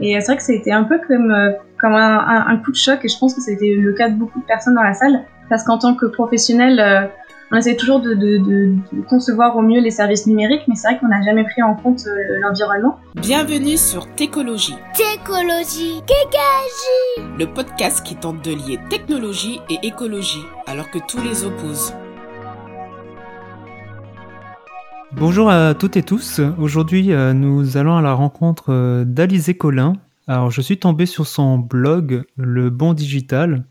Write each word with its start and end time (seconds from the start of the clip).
Et 0.00 0.20
c'est 0.20 0.26
vrai 0.26 0.36
que 0.36 0.42
ça 0.42 0.52
a 0.52 0.56
été 0.56 0.72
un 0.72 0.84
peu 0.84 0.98
comme, 1.06 1.34
comme 1.80 1.94
un, 1.94 2.56
coup 2.58 2.70
de 2.70 2.76
choc, 2.76 3.00
et 3.04 3.08
je 3.08 3.18
pense 3.18 3.34
que 3.34 3.40
ça 3.40 3.50
a 3.50 3.54
été 3.54 3.74
le 3.74 3.92
cas 3.92 4.08
de 4.08 4.14
beaucoup 4.14 4.40
de 4.40 4.44
personnes 4.44 4.74
dans 4.74 4.82
la 4.82 4.94
salle, 4.94 5.24
parce 5.48 5.64
qu'en 5.64 5.78
tant 5.78 5.94
que 5.94 6.06
professionnel, 6.06 7.10
on 7.52 7.56
essaie 7.56 7.76
toujours 7.76 8.00
de, 8.00 8.14
de, 8.14 8.38
de, 8.38 9.02
concevoir 9.08 9.56
au 9.56 9.62
mieux 9.62 9.80
les 9.80 9.90
services 9.90 10.26
numériques, 10.26 10.62
mais 10.68 10.74
c'est 10.74 10.88
vrai 10.88 10.98
qu'on 10.98 11.08
n'a 11.08 11.22
jamais 11.22 11.44
pris 11.44 11.62
en 11.62 11.74
compte 11.74 12.00
euh, 12.06 12.40
l'environnement. 12.40 12.98
Bienvenue 13.14 13.76
sur 13.76 14.12
Técologie. 14.14 14.74
Técologie. 14.94 16.02
Kékagie. 16.06 17.28
Le 17.38 17.46
podcast 17.46 18.04
qui 18.04 18.16
tente 18.16 18.44
de 18.44 18.50
lier 18.50 18.78
technologie 18.90 19.60
et 19.70 19.78
écologie, 19.86 20.44
alors 20.66 20.90
que 20.90 20.98
tous 21.06 21.22
les 21.22 21.44
opposent. 21.44 21.94
Bonjour 25.12 25.48
à 25.50 25.74
toutes 25.74 25.96
et 25.96 26.02
tous. 26.02 26.40
Aujourd'hui, 26.58 27.12
euh, 27.12 27.32
nous 27.32 27.76
allons 27.76 27.96
à 27.96 28.02
la 28.02 28.12
rencontre 28.12 28.70
euh, 28.70 29.04
d'Alizé 29.04 29.56
Collin. 29.56 29.94
Alors, 30.26 30.50
je 30.50 30.60
suis 30.60 30.78
tombé 30.78 31.06
sur 31.06 31.26
son 31.26 31.58
blog, 31.58 32.24
Le 32.36 32.70
Bon 32.70 32.92
Digital, 32.92 33.64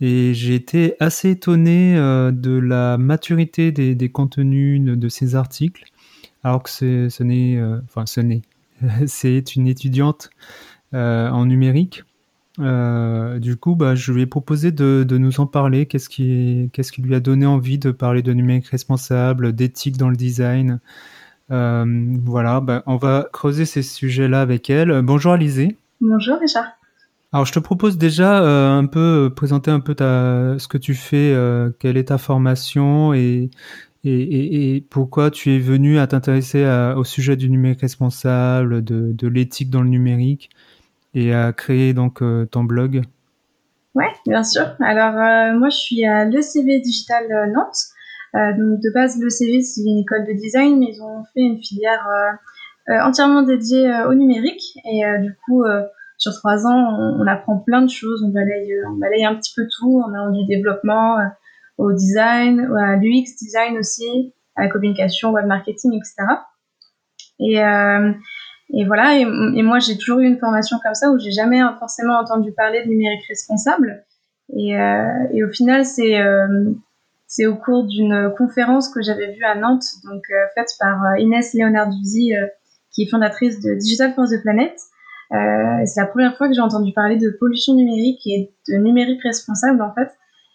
et 0.00 0.32
j'ai 0.32 0.54
été 0.54 0.96
assez 1.00 1.30
étonné 1.30 1.96
euh, 1.96 2.32
de 2.32 2.52
la 2.52 2.96
maturité 2.96 3.72
des, 3.72 4.08
contenus 4.08 4.80
de, 4.80 5.08
ces 5.08 5.36
articles, 5.36 5.84
alors 6.42 6.62
que 6.62 6.70
ce 6.70 7.22
n'est, 7.22 7.62
enfin 7.84 8.06
ce 8.06 8.20
n'est, 8.20 8.42
c'est 9.06 9.56
une 9.56 9.68
étudiante 9.68 10.30
en 10.92 11.44
numérique. 11.44 12.04
Du 12.58 13.56
coup, 13.56 13.74
bah, 13.76 13.94
je 13.94 14.12
lui 14.12 14.22
ai 14.22 14.26
proposé 14.26 14.72
de, 14.72 15.06
nous 15.18 15.40
en 15.40 15.46
parler. 15.46 15.86
Qu'est-ce 15.86 16.08
qui, 16.08 16.70
qu'est-ce 16.72 16.92
qui 16.92 17.02
lui 17.02 17.14
a 17.14 17.20
donné 17.20 17.46
envie 17.46 17.78
de 17.78 17.90
parler 17.90 18.22
de 18.22 18.32
numérique 18.32 18.68
responsable, 18.68 19.52
d'éthique 19.52 19.96
dans 19.96 20.10
le 20.10 20.16
design? 20.16 20.80
Voilà, 21.48 22.60
bah, 22.60 22.82
on 22.86 22.96
va 22.96 23.28
creuser 23.32 23.64
ces 23.64 23.82
sujets-là 23.82 24.40
avec 24.40 24.70
elle. 24.70 25.02
Bonjour 25.02 25.32
Alizé. 25.32 25.76
Bonjour 26.00 26.38
Richard. 26.38 26.66
Alors, 27.34 27.46
je 27.46 27.52
te 27.52 27.58
propose 27.58 27.98
déjà 27.98 28.44
euh, 28.44 28.78
un 28.78 28.86
peu 28.86 29.26
euh, 29.26 29.28
présenter 29.28 29.72
un 29.72 29.80
peu 29.80 29.96
ta, 29.96 30.56
ce 30.56 30.68
que 30.68 30.78
tu 30.78 30.94
fais, 30.94 31.32
euh, 31.34 31.68
quelle 31.80 31.96
est 31.96 32.04
ta 32.04 32.16
formation 32.16 33.12
et, 33.12 33.50
et, 34.04 34.76
et, 34.76 34.80
pourquoi 34.82 35.32
tu 35.32 35.50
es 35.50 35.58
venu 35.58 35.98
à 35.98 36.06
t'intéresser 36.06 36.64
au 36.96 37.02
sujet 37.02 37.36
du 37.36 37.50
numérique 37.50 37.80
responsable, 37.80 38.84
de, 38.84 39.10
de 39.12 39.26
l'éthique 39.26 39.68
dans 39.68 39.82
le 39.82 39.88
numérique 39.88 40.50
et 41.14 41.34
à 41.34 41.52
créer 41.52 41.94
donc 41.94 42.22
ton 42.50 42.64
blog. 42.64 43.02
Ouais, 43.94 44.12
bien 44.26 44.42
sûr. 44.42 44.64
Alors, 44.80 45.14
moi, 45.58 45.68
je 45.68 45.76
suis 45.76 46.04
à 46.04 46.24
l'ECV 46.24 46.80
Digital 46.80 47.52
Nantes. 47.52 48.56
donc, 48.58 48.80
de 48.80 48.92
base, 48.92 49.18
l'ECV, 49.18 49.62
c'est 49.62 49.82
une 49.82 49.98
école 49.98 50.26
de 50.26 50.32
design, 50.32 50.78
mais 50.78 50.86
ils 50.92 51.00
ont 51.02 51.22
fait 51.32 51.40
une 51.40 51.62
filière 51.62 52.04
entièrement 52.88 53.42
dédiée 53.42 53.90
au 54.08 54.14
numérique. 54.14 54.78
Et 54.84 55.02
du 55.22 55.36
coup, 55.44 55.62
sur 56.18 56.32
trois 56.32 56.66
ans, 56.66 56.96
on, 57.18 57.26
apprend 57.26 57.58
plein 57.58 57.82
de 57.82 57.90
choses, 57.90 58.22
on 58.22 58.28
balaye, 58.28 58.72
euh, 58.72 58.88
on 58.88 58.96
balaye 58.96 59.24
un 59.24 59.34
petit 59.34 59.52
peu 59.54 59.66
tout, 59.76 60.02
on 60.06 60.14
a 60.14 60.30
du 60.30 60.46
développement 60.46 61.18
euh, 61.18 61.24
au 61.78 61.92
design, 61.92 62.60
à 62.76 62.96
l'UX 62.96 63.36
design 63.40 63.76
aussi, 63.78 64.32
à 64.56 64.62
la 64.62 64.68
communication, 64.68 65.32
web 65.32 65.46
marketing, 65.46 65.92
etc. 65.94 66.14
Et, 67.40 67.62
euh, 67.62 68.12
et 68.72 68.84
voilà, 68.86 69.16
et, 69.18 69.24
moi 69.24 69.78
j'ai 69.78 69.96
toujours 69.96 70.20
eu 70.20 70.26
une 70.26 70.38
formation 70.38 70.78
comme 70.82 70.94
ça 70.94 71.10
où 71.10 71.18
j'ai 71.18 71.30
jamais 71.30 71.60
forcément 71.78 72.18
entendu 72.18 72.52
parler 72.52 72.82
de 72.84 72.88
numérique 72.88 73.26
responsable. 73.28 74.04
Et, 74.56 74.72
et 75.32 75.44
au 75.44 75.50
final, 75.50 75.84
c'est 75.84 76.18
c'est 77.26 77.46
au 77.46 77.56
cours 77.56 77.84
d'une 77.84 78.32
conférence 78.36 78.88
que 78.88 79.02
j'avais 79.02 79.32
vue 79.32 79.44
à 79.44 79.54
Nantes, 79.54 79.84
donc 80.04 80.24
faite 80.54 80.70
par 80.80 81.18
Inès 81.18 81.54
Leonarduzzi, 81.54 82.32
qui 82.92 83.02
est 83.02 83.10
fondatrice 83.10 83.60
de 83.60 83.74
Digital 83.74 84.14
for 84.14 84.26
the 84.26 84.40
Planet. 84.42 84.74
Euh, 85.32 85.82
c'est 85.86 86.00
la 86.00 86.06
première 86.06 86.36
fois 86.36 86.48
que 86.48 86.54
j'ai 86.54 86.60
entendu 86.60 86.92
parler 86.92 87.16
de 87.16 87.30
pollution 87.30 87.74
numérique 87.74 88.20
et 88.26 88.54
de 88.68 88.76
numérique 88.76 89.22
responsable 89.22 89.82
en 89.82 89.92
fait. 89.94 90.10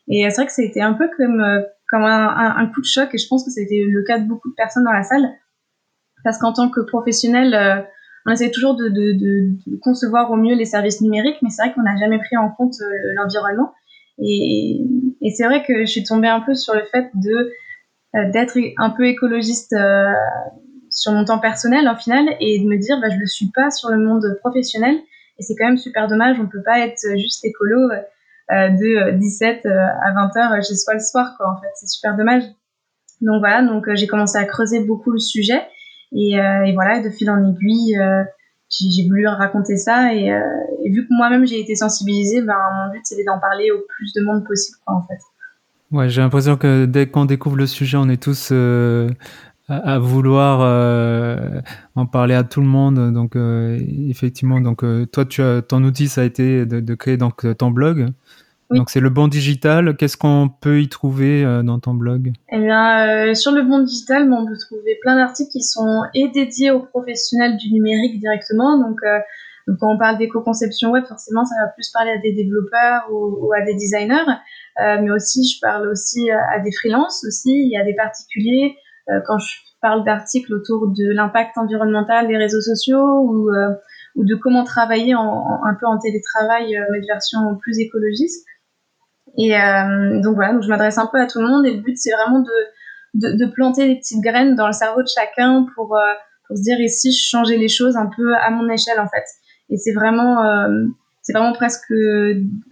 Et 0.08 0.28
c'est 0.30 0.36
vrai 0.36 0.46
que 0.46 0.54
ça 0.54 0.62
a 0.62 0.66
été 0.66 0.82
un 0.82 0.94
peu 0.94 1.10
comme, 1.18 1.42
euh, 1.42 1.62
comme 1.90 2.04
un, 2.04 2.66
coup 2.74 2.82
de 2.82 2.86
choc 2.86 3.10
et 3.14 3.18
je 3.18 3.28
pense 3.28 3.44
que 3.44 3.62
été 3.62 3.84
le 3.84 4.04
cas 4.04 4.20
de 4.20 4.28
beaucoup 4.28 4.50
de 4.50 4.56
personnes 4.56 4.84
dans 4.84 4.94
la 4.94 5.04
salle. 5.04 5.30
Parce 6.24 6.38
qu'en 6.38 6.54
tant 6.54 6.70
que 6.70 6.82
professionnel, 6.82 7.54
euh, 7.54 7.82
on 8.26 8.32
essaie 8.32 8.52
toujours 8.52 8.76
de, 8.76 8.88
de, 8.90 9.18
de, 9.18 9.78
concevoir 9.82 10.32
au 10.32 10.36
mieux 10.36 10.56
les 10.56 10.66
services 10.66 11.02
numériques, 11.02 11.38
mais 11.42 11.50
c'est 11.50 11.64
vrai 11.64 11.74
qu'on 11.74 11.82
n'a 11.82 11.98
jamais 11.98 12.20
pris 12.20 12.38
en 12.38 12.50
compte 12.50 12.76
l'environnement. 13.16 13.74
Et, 14.22 14.82
et 15.22 15.32
c'est 15.32 15.46
vrai 15.46 15.64
que 15.64 15.80
je 15.86 15.92
suis 15.92 16.04
tombée 16.04 16.28
un 16.28 16.42
peu 16.42 16.54
sur 16.54 16.74
le 16.74 16.84
fait 16.92 17.10
de 17.16 17.52
d'être 18.32 18.58
un 18.78 18.90
peu 18.90 19.06
écologiste 19.06 19.76
sur 20.90 21.12
mon 21.12 21.26
temps 21.26 21.40
personnel 21.40 21.88
en 21.88 21.96
final 21.96 22.26
et 22.40 22.60
de 22.60 22.68
me 22.68 22.78
dire 22.78 23.00
bah, 23.00 23.10
je 23.10 23.18
le 23.18 23.28
suis 23.28 23.50
pas 23.54 23.70
sur 23.70 23.90
le 23.90 23.98
monde 23.98 24.26
professionnel. 24.42 24.96
Et 25.38 25.44
c'est 25.44 25.56
quand 25.56 25.66
même 25.66 25.78
super 25.78 26.08
dommage. 26.08 26.38
On 26.40 26.48
peut 26.48 26.64
pas 26.64 26.80
être 26.80 27.18
juste 27.18 27.46
écolo 27.46 27.90
euh, 28.52 28.70
de 28.70 29.18
17 29.18 29.66
euh, 29.66 29.70
à 29.70 30.14
20 30.14 30.38
heures 30.38 30.64
chez 30.64 30.76
soi 30.76 30.96
le 30.96 31.00
soir 31.00 31.36
quoi 31.38 31.52
en 31.52 31.62
fait. 31.62 31.70
C'est 31.76 31.88
super 31.88 32.16
dommage. 32.16 32.44
Donc 33.22 33.40
voilà. 33.40 33.62
Donc 33.62 33.88
euh, 33.88 33.96
j'ai 33.96 34.08
commencé 34.08 34.38
à 34.38 34.46
creuser 34.46 34.82
beaucoup 34.82 35.12
le 35.12 35.20
sujet 35.20 35.62
et, 36.12 36.34
et 36.34 36.74
voilà 36.74 37.02
de 37.02 37.10
fil 37.10 37.30
en 37.30 37.44
aiguille 37.50 37.98
j'ai 38.70 39.08
voulu 39.08 39.28
raconter 39.28 39.78
ça 39.78 40.14
et, 40.14 40.26
et 40.26 40.90
vu 40.90 41.04
que 41.04 41.14
moi-même 41.18 41.46
j'ai 41.46 41.60
été 41.60 41.76
sensibilisée 41.76 42.42
ben 42.42 42.56
mon 42.76 42.92
but 42.92 43.02
c'était 43.04 43.24
d'en 43.24 43.40
parler 43.40 43.72
au 43.72 43.80
plus 43.88 44.14
de 44.14 44.24
monde 44.24 44.46
possible 44.46 44.78
en 44.86 45.02
fait 45.04 45.20
Ouais, 45.92 46.08
j'ai 46.08 46.22
l'impression 46.22 46.56
que 46.56 46.86
dès 46.86 47.08
qu'on 47.08 47.26
découvre 47.26 47.56
le 47.56 47.66
sujet, 47.66 47.98
on 47.98 48.10
est 48.10 48.22
tous 48.22 48.52
à, 49.70 50.00
vouloir 50.00 50.62
euh, 50.62 51.62
en 51.96 52.06
parler 52.06 52.34
à 52.34 52.44
tout 52.44 52.62
le 52.62 52.68
monde. 52.68 53.14
Donc 53.14 53.36
euh, 53.36 53.80
effectivement, 54.08 54.60
donc 54.60 54.84
euh, 54.84 55.06
toi, 55.06 55.26
ton 55.62 55.84
outil, 55.84 56.08
ça 56.08 56.22
a 56.22 56.24
été 56.24 56.66
de, 56.66 56.80
de 56.80 56.96
créer 56.96 57.18
donc 57.18 57.46
ton 57.58 57.72
blog. 57.72 58.08
Donc 58.72 58.90
c'est 58.90 59.00
le 59.00 59.10
bon 59.10 59.28
digital. 59.28 59.96
Qu'est-ce 59.98 60.18
qu'on 60.18 60.50
peut 60.50 60.82
y 60.82 60.90
trouver 60.90 61.44
dans 61.64 61.80
ton 61.80 61.94
blog? 61.94 62.32
Eh 62.52 62.60
bien, 62.60 63.34
sur 63.34 63.52
le 63.52 63.64
bon 63.64 63.80
digital, 63.80 64.32
on 64.32 64.46
peut 64.46 64.58
trouver 64.58 64.98
plein 65.02 65.16
d'articles 65.16 65.52
qui 65.52 65.64
sont 65.64 66.04
et 66.14 66.28
dédiés 66.28 66.70
aux 66.72 66.82
professionnels 66.82 67.58
du 67.58 67.74
numérique 67.74 68.20
directement. 68.20 68.78
Donc, 68.78 69.00
donc 69.68 69.78
quand 69.80 69.94
on 69.94 69.98
parle 69.98 70.20
d'éco-conception 70.20 70.92
web, 70.92 71.04
forcément, 71.06 71.46
ça 71.46 71.56
va 71.64 71.68
plus 71.70 71.90
parler 71.90 72.12
à 72.12 72.18
des 72.20 72.34
développeurs 72.34 73.08
ou, 73.12 73.48
ou 73.48 73.54
à 73.54 73.62
des 73.66 73.74
designers. 73.74 74.38
mais 74.78 75.10
aussi, 75.10 75.48
je 75.48 75.60
parle 75.60 75.88
aussi 75.88 76.30
à 76.30 76.60
des 76.60 76.72
freelances 76.72 77.26
aussi. 77.28 77.50
Il 77.50 77.72
y 77.72 77.78
a 77.78 77.84
des 77.84 77.96
particuliers. 77.96 78.76
Euh, 79.10 79.20
quand 79.26 79.40
je 79.40 79.58
parle 79.82 80.04
d'articles 80.04 80.54
autour 80.54 80.88
de 80.88 81.12
l'impact 81.12 81.58
environnemental 81.58 82.28
des 82.28 82.38
réseaux 82.38 82.62
sociaux 82.62 83.22
ou, 83.22 83.50
euh, 83.50 83.74
ou 84.16 84.26
de 84.26 84.36
comment 84.36 84.64
travailler 84.64 85.16
en, 85.16 85.64
un 85.64 85.74
peu 85.80 85.86
en 85.86 85.98
télétravail, 85.98 86.76
euh, 86.76 86.84
mais 86.92 87.02
de 87.02 87.06
version 87.08 87.40
plus 87.62 87.80
écologiste. 87.80 88.46
Et 89.42 89.52
donc 90.22 90.36
voilà, 90.36 90.52
donc 90.54 90.64
je 90.64 90.68
m'adresse 90.68 90.98
un 90.98 91.08
peu 91.08 91.18
à 91.18 91.26
tout 91.26 91.40
le 91.40 91.48
monde 91.48 91.66
et 91.66 91.74
le 91.74 91.80
but 91.80 91.98
c'est 91.98 92.12
vraiment 92.12 92.40
de, 92.40 92.52
de, 93.14 93.38
de, 93.38 93.50
planter 93.50 93.88
des 93.88 93.96
petites 93.96 94.22
graines 94.22 94.56
dans 94.56 94.68
le 94.68 94.74
cerveau 94.74 95.02
de 95.02 95.08
chacun 95.08 95.66
pour, 95.76 95.98
pour 96.48 96.58
se 96.58 96.62
dire 96.62 96.78
ici 96.82 97.14
je 97.14 97.30
changeais 97.30 97.56
les 97.56 97.70
choses 97.70 97.96
un 97.96 98.10
peu 98.14 98.36
à 98.36 98.50
mon 98.50 98.68
échelle 98.70 99.00
en 99.00 99.08
fait. 99.08 99.24
Et 99.70 99.78
c'est 99.78 99.94
vraiment, 99.94 100.44
c'est 101.22 101.32
vraiment 101.32 101.54
presque, 101.54 101.94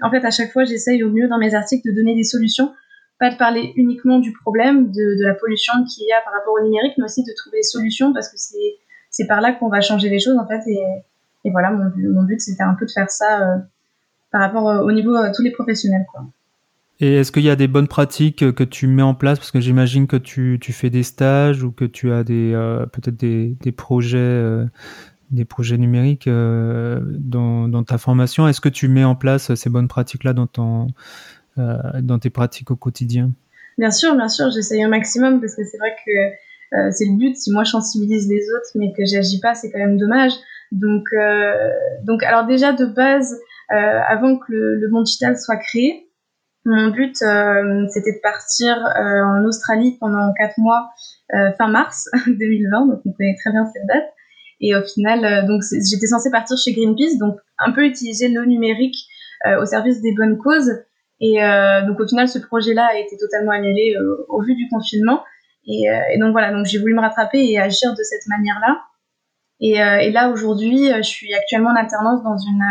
en 0.02 0.12
fait 0.12 0.26
à 0.26 0.32
chaque 0.32 0.52
fois 0.52 0.66
j'essaye 0.66 1.04
au 1.06 1.10
mieux 1.10 1.30
dans 1.30 1.38
mes 1.38 1.56
articles 1.56 1.88
de 1.88 1.96
donner 1.96 2.16
des 2.16 2.26
solutions 2.26 2.74
pas 3.20 3.32
de 3.32 3.38
parler 3.38 3.74
uniquement 3.76 4.20
du 4.20 4.32
problème, 4.32 4.92
de, 4.92 5.20
de 5.20 5.26
la 5.26 5.34
pollution 5.34 5.74
qu'il 5.86 6.06
y 6.08 6.12
a 6.12 6.22
par 6.24 6.34
rapport 6.34 6.54
au 6.54 6.64
numérique, 6.64 6.94
mais 6.98 7.06
aussi 7.06 7.24
de 7.24 7.32
trouver 7.36 7.60
des 7.60 7.64
solutions 7.64 8.14
parce 8.14 8.30
que 8.30 8.38
c'est, 8.38 9.28
par 9.28 9.42
là 9.42 9.54
qu'on 9.54 9.70
va 9.70 9.82
changer 9.82 10.10
les 10.10 10.20
choses 10.20 10.38
en 10.38 10.48
fait. 10.48 10.62
Et, 10.68 10.84
et 11.46 11.52
voilà, 11.52 11.72
mon, 11.72 12.24
but 12.24 12.40
c'était 12.40 12.64
un 12.64 12.76
peu 12.76 12.86
de 12.86 12.92
faire 12.92 13.10
ça 13.10 13.42
euh, 13.42 13.58
par 14.32 14.42
rapport 14.42 14.70
euh, 14.70 14.82
au 14.82 14.92
niveau 14.92 15.16
euh, 15.16 15.32
tous 15.36 15.42
les 15.42 15.52
professionnels. 15.52 16.06
Quoi. 16.12 16.26
Et 17.00 17.16
est-ce 17.16 17.32
qu'il 17.32 17.44
y 17.44 17.50
a 17.50 17.56
des 17.56 17.68
bonnes 17.68 17.88
pratiques 17.88 18.54
que 18.54 18.64
tu 18.64 18.88
mets 18.88 19.04
en 19.04 19.14
place? 19.14 19.38
Parce 19.38 19.52
que 19.52 19.60
j'imagine 19.60 20.08
que 20.08 20.18
tu, 20.18 20.58
tu 20.60 20.74
fais 20.74 20.90
des 20.90 21.04
stages 21.04 21.62
ou 21.64 21.72
que 21.72 21.86
tu 21.86 22.12
as 22.12 22.24
des 22.24 22.54
peut-être 22.92 23.18
des, 23.18 23.56
des 23.62 23.72
projets 23.72 24.66
des 25.30 25.46
projets 25.46 25.78
numériques 25.78 26.28
dans, 26.28 27.68
dans 27.68 27.84
ta 27.84 28.00
formation. 28.00 28.48
Est-ce 28.48 28.62
que 28.62 28.70
tu 28.70 28.88
mets 28.88 29.04
en 29.04 29.16
place 29.16 29.54
ces 29.54 29.70
bonnes 29.70 29.88
pratiques-là 29.88 30.34
dans 30.34 30.48
ton 30.48 30.88
euh, 31.60 32.02
dans 32.02 32.20
tes 32.20 32.30
pratiques 32.30 32.70
au 32.70 32.76
quotidien? 32.76 33.32
Bien 33.80 33.90
sûr, 33.90 34.16
bien 34.16 34.30
sûr, 34.30 34.52
j'essaye 34.52 34.84
un 34.84 34.90
maximum 34.90 35.40
parce 35.40 35.56
que 35.56 35.64
c'est 35.64 35.78
vrai 35.78 35.96
que 36.06 36.78
euh, 36.78 36.92
c'est 36.92 37.06
le 37.06 37.18
but. 37.18 37.36
Si 37.36 37.52
moi 37.52 37.64
je 37.64 37.72
sensibilise 37.72 38.28
les 38.30 38.44
autres 38.52 38.70
mais 38.76 38.94
que 38.96 39.04
j'agis 39.06 39.40
pas, 39.40 39.56
c'est 39.56 39.72
quand 39.72 39.80
même 39.80 39.98
dommage. 39.98 40.34
Donc, 40.72 41.06
euh, 41.14 41.72
donc 42.04 42.22
alors 42.22 42.46
déjà 42.46 42.74
de 42.74 42.86
base, 42.86 43.40
avant 43.70 44.38
que 44.38 44.46
le, 44.50 44.76
le, 44.76 44.90
monde 44.90 45.06
digital 45.06 45.38
soit 45.38 45.58
créé, 45.58 46.07
mon 46.68 46.90
but 46.90 47.16
c'était 47.16 48.12
de 48.12 48.22
partir 48.22 48.78
en 48.96 49.44
Australie 49.46 49.98
pendant 50.00 50.32
quatre 50.38 50.58
mois 50.58 50.90
fin 51.58 51.68
mars 51.68 52.10
2020, 52.28 52.88
donc 52.88 53.02
on 53.06 53.12
connaît 53.14 53.36
très 53.42 53.52
bien 53.52 53.66
cette 53.66 53.88
date. 53.88 54.14
Et 54.60 54.76
au 54.76 54.84
final, 54.84 55.46
donc 55.48 55.62
j'étais 55.72 56.08
censée 56.08 56.32
partir 56.32 56.58
chez 56.58 56.74
Greenpeace, 56.74 57.18
donc 57.20 57.38
un 57.58 57.72
peu 57.72 57.86
utiliser 57.86 58.28
le 58.28 58.46
numérique 58.46 58.96
au 59.62 59.66
service 59.66 60.02
des 60.02 60.14
bonnes 60.16 60.38
causes, 60.38 60.72
et 61.20 61.44
euh, 61.44 61.86
donc 61.86 62.00
au 62.00 62.08
final, 62.08 62.28
ce 62.28 62.40
projet-là 62.40 62.90
a 62.92 62.98
été 62.98 63.18
totalement 63.18 63.52
annulé 63.52 63.96
euh, 63.96 64.26
au 64.30 64.42
vu 64.42 64.56
du 64.56 64.68
confinement. 64.70 65.24
Et, 65.66 65.90
euh, 65.90 66.00
et, 66.14 66.20
donc 66.20 66.32
voilà, 66.32 66.52
donc 66.52 66.66
j'ai 66.66 66.78
voulu 66.80 66.94
me 66.94 67.02
rattraper 67.02 67.44
et 67.44 67.60
agir 67.60 67.92
de 67.92 68.04
cette 68.04 68.28
manière-là. 68.28 68.82
Et, 69.60 69.78
et 69.78 70.12
là 70.12 70.30
aujourd'hui, 70.30 70.92
je 70.98 71.02
suis 71.02 71.34
actuellement 71.34 71.72
en 71.72 71.76
alternance 71.76 72.22
dans 72.24 72.38
une 72.38 72.64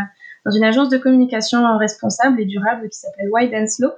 dans 0.46 0.50
une 0.50 0.64
agence 0.64 0.88
de 0.88 0.96
communication 0.96 1.76
responsable 1.76 2.40
et 2.40 2.46
durable 2.46 2.88
qui 2.88 2.98
s'appelle 2.98 3.28
Wide 3.30 3.52
and 3.54 3.66
Slow. 3.66 3.90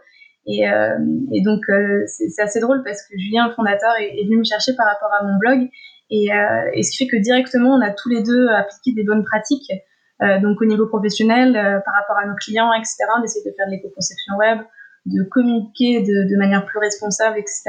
Et, 0.46 0.62
et 0.62 1.42
donc 1.42 1.60
c'est 2.06 2.42
assez 2.42 2.58
drôle 2.58 2.82
parce 2.82 3.02
que 3.02 3.18
Julien, 3.18 3.48
le 3.48 3.54
fondateur, 3.54 3.92
est, 4.00 4.24
venu 4.24 4.38
me 4.38 4.44
chercher 4.44 4.74
par 4.74 4.86
rapport 4.86 5.12
à 5.12 5.22
mon 5.22 5.36
blog. 5.38 5.68
Et, 6.10 6.30
et 6.72 6.82
ce 6.82 6.90
qui 6.90 7.04
fait 7.04 7.10
que 7.10 7.20
directement, 7.22 7.74
on 7.74 7.82
a 7.82 7.90
tous 7.90 8.08
les 8.08 8.22
deux 8.22 8.48
appliqué 8.48 8.92
des 8.96 9.04
bonnes 9.04 9.24
pratiques 9.24 9.70
euh, 10.22 10.40
donc 10.40 10.60
au 10.60 10.64
niveau 10.64 10.86
professionnel, 10.86 11.56
euh, 11.56 11.80
par 11.84 11.94
rapport 11.94 12.18
à 12.18 12.26
nos 12.26 12.34
clients, 12.34 12.72
etc., 12.72 12.96
on 13.18 13.22
essaie 13.22 13.40
de 13.46 13.54
faire 13.56 13.66
de 13.66 13.72
l'éco-conception 13.72 14.34
web, 14.36 14.58
de 15.06 15.22
communiquer 15.22 16.02
de, 16.02 16.36
manière 16.36 16.66
plus 16.66 16.78
responsable, 16.78 17.38
etc. 17.38 17.62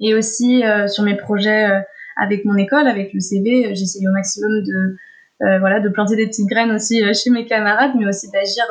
Et 0.00 0.14
aussi 0.14 0.64
euh, 0.64 0.88
sur 0.88 1.04
mes 1.04 1.16
projets 1.16 1.68
avec 2.16 2.44
mon 2.44 2.56
école, 2.56 2.88
avec 2.88 3.12
le 3.12 3.20
CV, 3.20 3.74
j'essaie 3.74 4.06
au 4.08 4.12
maximum 4.12 4.62
de 4.62 4.96
voilà 5.40 5.80
de 5.80 5.88
planter 5.88 6.16
des 6.16 6.26
petites 6.26 6.48
graines 6.48 6.70
aussi 6.72 7.02
chez 7.14 7.30
mes 7.30 7.46
camarades, 7.46 7.92
mais 7.98 8.06
aussi 8.06 8.30
d'agir 8.30 8.64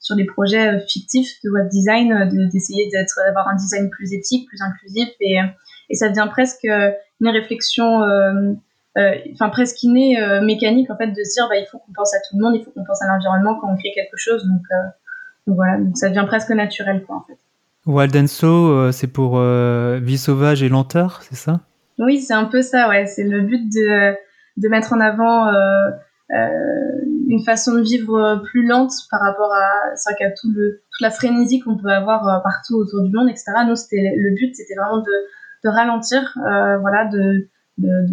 sur 0.00 0.16
des 0.16 0.24
projets 0.24 0.80
fictifs 0.88 1.30
de 1.44 1.50
web 1.50 1.68
design, 1.68 2.28
d'essayer 2.52 2.88
d'être 2.90 3.18
d'avoir 3.26 3.48
un 3.48 3.54
design 3.54 3.90
plus 3.90 4.12
éthique, 4.12 4.48
plus 4.48 4.60
inclusif, 4.62 5.08
et, 5.20 5.38
et 5.90 5.94
ça 5.94 6.08
devient 6.08 6.28
presque 6.30 6.64
une 6.64 7.28
réflexion 7.28 8.02
euh, 8.98 9.14
enfin 9.34 9.50
presque 9.50 9.82
inné 9.82 10.18
euh, 10.18 10.40
mécanique 10.40 10.90
en 10.90 10.96
fait 10.96 11.08
de 11.08 11.22
se 11.22 11.34
dire 11.34 11.46
bah 11.50 11.56
il 11.56 11.66
faut 11.70 11.78
qu'on 11.78 11.92
pense 11.92 12.14
à 12.14 12.18
tout 12.18 12.38
le 12.38 12.42
monde, 12.42 12.54
il 12.56 12.64
faut 12.64 12.70
qu'on 12.70 12.84
pense 12.84 13.02
à 13.02 13.06
l'environnement 13.06 13.58
quand 13.60 13.70
on 13.70 13.76
crée 13.76 13.92
quelque 13.94 14.16
chose. 14.16 14.42
Donc, 14.44 14.62
euh, 14.72 14.88
donc 15.46 15.56
voilà, 15.56 15.76
donc 15.78 15.98
ça 15.98 16.08
devient 16.08 16.24
presque 16.26 16.50
naturel 16.50 17.04
quoi 17.06 17.16
en 17.16 17.24
fait. 17.26 17.38
Wild 17.84 18.16
and 18.16 18.26
Slow, 18.26 18.90
c'est 18.90 19.12
pour 19.12 19.38
vie 19.38 20.18
sauvage 20.18 20.62
et 20.62 20.68
lenteur, 20.68 21.20
c'est 21.22 21.36
ça? 21.36 21.60
Oui, 21.98 22.20
c'est 22.20 22.34
un 22.34 22.46
peu 22.46 22.60
ça, 22.62 22.88
ouais. 22.88 23.06
C'est 23.06 23.22
le 23.22 23.42
but 23.42 23.72
de, 23.72 24.12
de 24.56 24.68
mettre 24.68 24.92
en 24.92 25.00
avant 25.00 25.48
euh, 25.48 25.90
une 26.30 27.42
façon 27.44 27.74
de 27.74 27.82
vivre 27.82 28.42
plus 28.44 28.66
lente 28.66 28.92
par 29.10 29.20
rapport 29.20 29.52
à, 29.52 29.94
vrai 29.94 30.34
tout 30.40 30.50
le, 30.52 30.82
toute 30.90 31.00
la 31.00 31.10
frénésie 31.10 31.60
qu'on 31.60 31.76
peut 31.76 31.88
avoir 31.88 32.42
partout 32.42 32.74
autour 32.74 33.02
du 33.02 33.12
monde, 33.14 33.28
etc. 33.28 33.52
Nous, 33.66 33.76
c'était 33.76 34.12
le 34.16 34.34
but, 34.34 34.54
c'était 34.54 34.74
vraiment 34.74 34.98
de, 34.98 35.12
de 35.64 35.68
ralentir, 35.68 36.36
voilà, 36.80 37.04
de 37.06 37.48
de, 37.78 38.06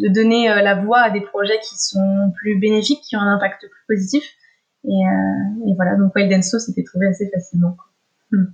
de, 0.00 0.08
donner 0.12 0.50
euh, 0.50 0.62
la 0.62 0.74
voix 0.74 1.00
à 1.00 1.10
des 1.10 1.20
projets 1.20 1.58
qui 1.60 1.76
sont 1.76 2.32
plus 2.36 2.58
bénéfiques, 2.58 3.00
qui 3.02 3.16
ont 3.16 3.20
un 3.20 3.34
impact 3.34 3.60
plus 3.68 3.96
positif. 3.96 4.24
Et, 4.84 4.88
euh, 4.88 5.68
et 5.68 5.74
voilà, 5.74 5.96
donc 5.96 6.14
Wild 6.14 6.30
Denso 6.30 6.58
s'était 6.58 6.84
trouvé 6.84 7.06
assez 7.06 7.28
facilement. 7.30 7.76
Hmm. 8.30 8.46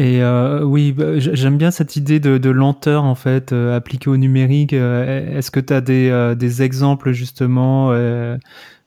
Et 0.00 0.22
euh, 0.22 0.62
oui, 0.62 0.92
bah, 0.92 1.18
j'aime 1.18 1.58
bien 1.58 1.70
cette 1.70 1.96
idée 1.96 2.20
de, 2.20 2.38
de 2.38 2.50
lenteur 2.50 3.04
en 3.04 3.14
fait 3.14 3.52
euh, 3.52 3.76
appliquée 3.76 4.08
au 4.08 4.16
numérique. 4.16 4.72
Est-ce 4.72 5.50
que 5.50 5.60
tu 5.60 5.72
as 5.74 5.80
des, 5.80 6.34
des, 6.38 6.62
exemples 6.62 7.12
justement 7.12 7.94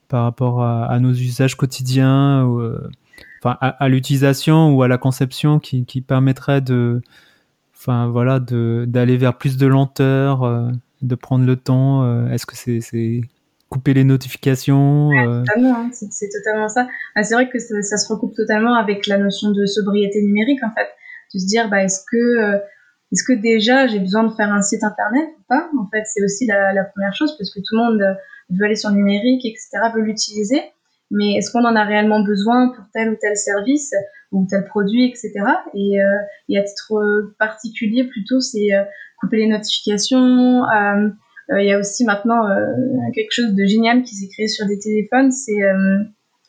par 0.08 0.24
rapport 0.24 0.64
à, 0.64 0.86
à, 0.86 1.00
nos 1.00 1.12
usages 1.12 1.56
quotidiens, 1.56 2.44
ou, 2.46 2.62
enfin 3.40 3.58
à, 3.62 3.70
à 3.70 3.90
l'utilisation 3.90 4.74
ou 4.74 4.82
à 4.82 4.88
la 4.88 4.98
conception 4.98 5.60
qui, 5.60 5.86
qui 5.86 6.02
permettrait 6.02 6.62
de, 6.62 7.02
enfin 7.76 8.08
voilà, 8.08 8.40
d'aller 8.40 9.18
vers 9.18 9.38
plus 9.38 9.58
de 9.58 9.68
lenteur 9.68 10.72
de 11.04 11.16
prendre 11.16 11.46
le 11.46 11.56
temps 11.56 12.04
euh, 12.04 12.30
Est-ce 12.30 12.46
que 12.46 12.56
c'est 12.56 13.22
couper 13.70 13.94
les 13.94 14.04
notifications 14.04 15.12
euh? 15.12 15.44
Totalement, 15.44 15.76
hein, 15.76 15.90
c'est 15.92 16.30
totalement 16.30 16.70
ça. 16.70 16.88
Bah, 17.16 17.24
c'est 17.24 17.34
vrai 17.34 17.50
que 17.50 17.60
ça, 17.60 17.98
se 17.98 18.12
recoupe 18.12 18.36
totalement 18.36 18.76
avec 18.76 19.08
la 19.08 19.18
notion 19.18 19.52
de 19.52 19.66
sobriété 19.66 20.22
numérique 20.22 20.64
en 20.64 20.72
fait, 20.72 20.88
de 21.34 21.40
se 21.40 21.48
dire 21.48 21.70
bah, 21.70 21.84
est-ce 21.84 22.04
que 22.10 22.18
euh, 22.18 22.60
est-ce 23.12 23.24
que 23.24 23.34
déjà 23.34 23.88
j'ai 23.88 24.00
besoin 24.00 24.24
de 24.24 24.34
faire 24.34 24.52
un 24.52 24.62
site 24.62 24.84
internet 24.84 25.28
ou 25.38 25.44
pas? 25.48 25.70
En 25.80 25.88
fait, 25.92 26.04
c'est 26.06 26.24
aussi 26.24 26.48
la, 26.48 26.84
première 26.84 27.14
chose 27.14 27.38
parce 27.38 27.54
que 27.54 27.60
tout 27.60 27.76
le 27.76 27.78
monde 27.78 28.18
veut 28.50 28.66
aller 28.66 28.76
sur 28.76 28.90
le 28.90 28.96
numérique, 28.96 29.46
etc., 29.46 29.70
veut 29.94 30.02
l'utiliser. 30.02 30.62
Mais 31.12 31.36
est-ce 31.36 31.52
qu'on 31.52 31.64
en 31.64 31.76
a 31.76 31.84
réellement 31.84 32.24
besoin 32.24 32.70
pour 32.70 32.86
tel 32.92 33.12
ou 33.12 33.16
tel 33.22 33.38
service 33.38 33.94
ou 34.32 34.48
tel 34.50 34.66
produit, 34.66 35.08
etc. 35.08 35.32
Et, 35.76 36.00
et 36.50 36.58
à 36.58 36.64
titre 36.64 37.36
particulier, 37.38 38.06
plutôt, 38.06 38.40
c'est 38.40 38.70
couper 39.24 39.38
les 39.38 39.48
notifications. 39.48 40.64
Euh, 40.64 41.10
euh, 41.52 41.62
il 41.62 41.68
y 41.68 41.74
a 41.74 41.80
aussi 41.80 42.06
maintenant 42.06 42.48
euh, 42.48 42.66
quelque 43.14 43.32
chose 43.32 43.54
de 43.54 43.66
génial 43.66 44.04
qui 44.04 44.16
s'est 44.16 44.30
créé 44.30 44.48
sur 44.48 44.66
des 44.68 44.80
téléphones, 44.80 45.32
c'est 45.32 45.60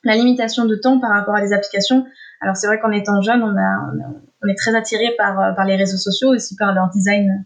la 0.05 0.17
limitation 0.17 0.67
de 0.67 0.77
temps 0.77 1.01
par 1.01 1.11
rapport 1.11 1.35
à 1.35 1.41
des 1.41 1.53
applications. 1.53 2.05
Alors 2.41 2.57
c'est 2.57 2.67
vrai 2.67 2.79
qu'en 2.79 2.91
étant 2.91 3.23
jeune, 3.23 3.43
on, 3.43 3.57
a, 3.57 3.91
est 4.49 4.56
très 4.56 4.75
attiré 4.75 5.14
par, 5.17 5.55
par 5.55 5.64
les 5.64 5.76
réseaux 5.76 5.96
sociaux, 5.96 6.35
aussi 6.35 6.56
par 6.56 6.75
leur 6.75 6.91
design 6.91 7.44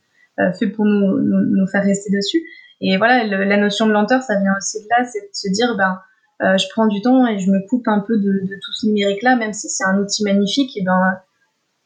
fait 0.56 0.68
pour 0.68 0.84
nous, 0.84 1.18
nous, 1.18 1.66
faire 1.66 1.82
rester 1.82 2.10
dessus. 2.16 2.40
Et 2.80 2.96
voilà, 2.96 3.24
la 3.24 3.56
notion 3.56 3.86
de 3.86 3.92
lenteur, 3.92 4.22
ça 4.22 4.38
vient 4.38 4.52
aussi 4.56 4.78
de 4.84 4.86
là, 4.88 5.04
c'est 5.04 5.20
de 5.20 5.30
se 5.32 5.50
dire, 5.50 5.76
ben, 5.76 5.98
je 6.56 6.64
prends 6.72 6.86
du 6.86 7.02
temps 7.02 7.26
et 7.26 7.40
je 7.40 7.50
me 7.50 7.66
coupe 7.68 7.88
un 7.88 7.98
peu 7.98 8.16
de, 8.16 8.46
tout 8.62 8.72
ce 8.72 8.86
numérique-là, 8.86 9.34
même 9.34 9.52
si 9.52 9.68
c'est 9.68 9.84
un 9.84 9.98
outil 9.98 10.22
magnifique, 10.22 10.76
et 10.76 10.82
ben, 10.82 11.18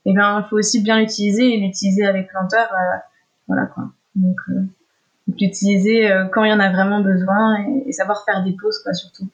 et 0.05 0.13
ben, 0.13 0.47
faut 0.51 0.59
aussi 0.59 0.83
bien 0.83 0.99
l'utiliser 0.99 1.55
et 1.55 1.57
l'utiliser 1.57 2.05
avec 2.05 2.31
lenteur. 2.35 2.69
Voilà 3.49 3.67
quoi. 3.67 3.85
Donc, 4.15 4.39
euh, 4.51 4.63
l'utiliser 5.27 6.11
euh, 6.11 6.27
quand 6.27 6.45
il 6.45 6.51
y 6.51 6.53
en 6.53 6.61
a 6.61 6.71
vraiment 6.71 7.01
besoin 7.01 7.57
et, 7.87 7.93
savoir 7.93 8.25
faire 8.25 8.45
des 8.45 8.53
pauses 8.53 8.79
quoi 8.83 8.93
surtout. 8.93 9.29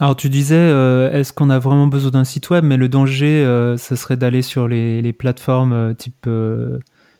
Alors 0.00 0.16
tu 0.16 0.30
disais, 0.30 0.56
euh, 0.56 1.12
est-ce 1.12 1.32
qu'on 1.32 1.50
a 1.50 1.58
vraiment 1.58 1.86
besoin 1.86 2.10
d'un 2.10 2.24
site 2.24 2.48
web 2.50 2.64
Mais 2.64 2.76
le 2.76 2.88
danger, 2.88 3.44
ce 3.78 3.96
serait 3.96 4.16
d'aller 4.16 4.42
sur 4.42 4.66
les, 4.66 5.12
plateformes 5.12 5.94
type 5.94 6.28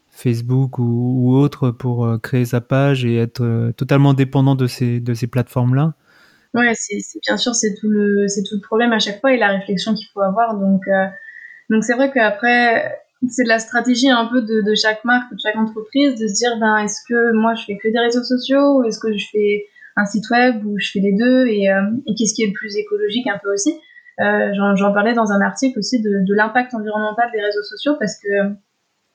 Facebook 0.08 0.78
ou, 0.78 1.14
ou 1.18 1.36
autre 1.36 1.70
pour 1.70 2.18
créer 2.22 2.46
sa 2.46 2.60
page 2.60 3.04
et 3.04 3.16
être 3.16 3.72
totalement 3.76 4.14
dépendant 4.14 4.54
de 4.54 4.66
ces, 4.66 5.00
plateformes-là? 5.30 5.92
Ouais, 6.54 6.72
c'est, 6.74 6.98
bien 7.26 7.36
sûr, 7.36 7.54
c'est 7.54 7.74
tout, 7.74 7.88
le, 7.88 8.26
problème 8.62 8.92
à 8.92 8.98
chaque 8.98 9.20
fois 9.20 9.32
et 9.32 9.36
la 9.36 9.48
réflexion 9.48 9.94
qu'il 9.94 10.08
faut 10.14 10.22
avoir. 10.22 10.58
Donc, 10.58 10.82
donc 11.68 11.84
c'est 11.84 11.94
vrai 11.94 12.10
qu'après, 12.10 12.98
c'est 13.28 13.44
de 13.44 13.48
la 13.48 13.58
stratégie 13.58 14.08
un 14.08 14.26
peu 14.26 14.40
de, 14.40 14.62
de, 14.62 14.74
chaque 14.74 15.04
marque, 15.04 15.30
de 15.32 15.38
chaque 15.38 15.56
entreprise, 15.56 16.18
de 16.18 16.26
se 16.26 16.32
dire 16.32 16.58
ben 16.58 16.78
est-ce 16.78 17.00
que 17.06 17.32
moi 17.32 17.54
je 17.54 17.64
fais 17.66 17.76
que 17.76 17.88
des 17.88 17.98
réseaux 17.98 18.24
sociaux 18.24 18.78
ou 18.78 18.84
est-ce 18.84 18.98
que 18.98 19.12
je 19.12 19.26
fais 19.30 19.66
un 20.00 20.06
site 20.06 20.28
web 20.30 20.64
ou 20.64 20.78
je 20.78 20.90
fais 20.92 21.00
les 21.00 21.12
deux 21.12 21.46
et, 21.46 21.70
euh, 21.70 21.82
et 22.06 22.14
qu'est-ce 22.14 22.34
qui 22.34 22.42
est 22.42 22.48
le 22.48 22.52
plus 22.52 22.76
écologique 22.76 23.26
un 23.28 23.38
peu 23.42 23.52
aussi. 23.52 23.72
Euh, 24.20 24.52
J'en 24.54 24.92
parlais 24.92 25.14
dans 25.14 25.32
un 25.32 25.40
article 25.40 25.78
aussi 25.78 26.00
de, 26.02 26.34
l'impact 26.34 26.74
environnemental 26.74 27.30
des 27.32 27.40
réseaux 27.40 27.62
sociaux 27.62 27.96
parce 27.98 28.16
que 28.16 28.54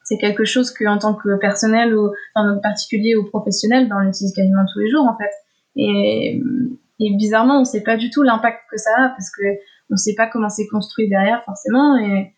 c'est 0.04 0.18
quelque 0.18 0.46
chose 0.46 0.72
que 0.72 0.86
en 0.86 0.98
tant 0.98 1.14
que 1.14 1.38
personnel 1.38 1.96
ou 1.96 2.12
en 2.36 2.60
particulier 2.60 3.16
ou 3.16 3.26
professionnel, 3.26 3.88
ben, 3.90 3.98
on 4.04 4.10
utilise 4.10 4.34
quasiment 4.34 4.66
tous 4.72 4.80
les 4.80 4.90
jours 4.90 5.06
en 5.06 5.18
fait. 5.18 5.32
Et, 5.76 6.42
bizarrement, 7.00 7.62
on 7.62 7.66
sait 7.66 7.84
pas 7.84 7.98
du 7.98 8.10
tout 8.10 8.24
l'impact 8.24 8.60
que 8.72 8.78
ça 8.78 8.92
a 8.98 9.10
parce 9.10 9.30
que 9.30 9.44
on 9.92 9.98
sait 9.98 10.16
pas 10.16 10.28
comment 10.28 10.50
c'est 10.50 10.68
construit 10.68 11.10
derrière 11.10 11.44
forcément 11.44 11.98
et 11.98 12.34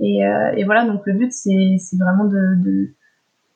et, 0.00 0.26
euh, 0.26 0.64
voilà, 0.64 0.84
donc 0.84 1.02
le 1.04 1.12
but, 1.12 1.32
c'est 1.32 1.78
vraiment 1.98 2.24
de, 2.24 2.88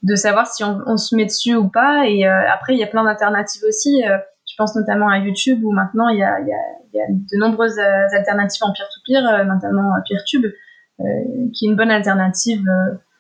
de, 0.03 0.15
savoir 0.15 0.47
si 0.47 0.63
on, 0.63 0.97
se 0.97 1.17
met 1.17 1.25
dessus 1.25 1.55
ou 1.55 1.69
pas. 1.69 2.07
Et 2.07 2.27
euh, 2.27 2.53
après, 2.53 2.75
il 2.75 2.79
y 2.79 2.85
a 2.85 2.87
plein 2.87 3.05
d'alternatives 3.05 3.63
aussi. 3.67 4.05
Euh, 4.07 4.19
je 4.55 4.57
pense 4.57 4.77
notamment 4.77 5.09
à 5.09 5.19
YouTube 5.19 5.65
où 5.65 5.73
maintenant 5.73 6.09
il 6.09 6.19
y 6.19 6.23
a, 6.23 6.39
de 7.11 7.39
nombreuses 7.39 7.77
alternatives 8.13 8.63
en 8.63 8.73
peer-to-peer, 8.73 9.45
notamment 9.47 9.91
PeerTube, 10.09 10.47
qui 11.53 11.67
est 11.67 11.69
une 11.69 11.75
bonne 11.75 11.91
alternative 11.91 12.63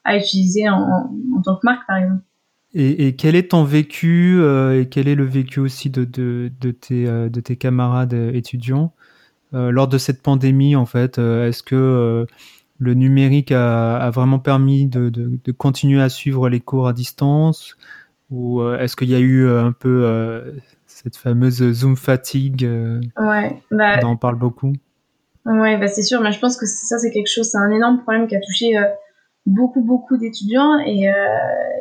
à 0.04 0.16
utiliser 0.16 0.68
en, 0.68 1.10
tant 1.44 1.56
que 1.56 1.60
marque, 1.64 1.84
par 1.88 1.96
exemple. 1.96 2.22
Et, 2.72 3.16
quel 3.16 3.34
est 3.34 3.50
ton 3.50 3.64
vécu 3.64 4.40
et 4.40 4.86
quel 4.88 5.08
est 5.08 5.16
le 5.16 5.24
vécu 5.24 5.58
aussi 5.58 5.90
de 5.90 6.04
tes 6.70 7.56
camarades 7.56 8.12
étudiants 8.12 8.92
lors 9.52 9.88
de 9.88 9.98
cette 9.98 10.22
pandémie 10.22 10.76
en 10.76 10.86
fait 10.86 11.18
Est-ce 11.18 11.64
que 11.64 12.28
le 12.78 12.94
numérique 12.94 13.50
a, 13.50 14.08
vraiment 14.10 14.38
permis 14.38 14.86
de, 14.86 15.52
continuer 15.58 16.00
à 16.00 16.08
suivre 16.08 16.48
les 16.48 16.60
cours 16.60 16.86
à 16.86 16.92
distance? 16.92 17.76
Ou 18.30 18.60
euh, 18.60 18.78
est-ce 18.78 18.96
qu'il 18.96 19.10
y 19.10 19.14
a 19.14 19.18
eu 19.18 19.46
euh, 19.46 19.62
un 19.62 19.72
peu 19.72 20.04
euh, 20.04 20.52
cette 20.86 21.16
fameuse 21.16 21.72
Zoom 21.72 21.96
fatigue 21.96 22.68
Ouais, 23.18 23.60
bah, 23.70 23.98
on 24.02 24.06
en 24.06 24.16
parle 24.16 24.36
beaucoup? 24.36 24.72
Ouais, 25.46 25.76
bah 25.76 25.88
c'est 25.88 26.02
sûr, 26.02 26.22
mais 26.22 26.32
je 26.32 26.40
pense 26.40 26.56
que 26.56 26.64
ça, 26.64 26.98
c'est 26.98 27.10
quelque 27.10 27.30
chose, 27.30 27.50
c'est 27.50 27.58
un 27.58 27.70
énorme 27.70 28.00
problème 28.00 28.26
qui 28.26 28.34
a 28.34 28.40
touché 28.40 28.72
beaucoup, 29.44 29.82
beaucoup 29.82 30.16
d'étudiants 30.16 30.78
et, 30.78 31.06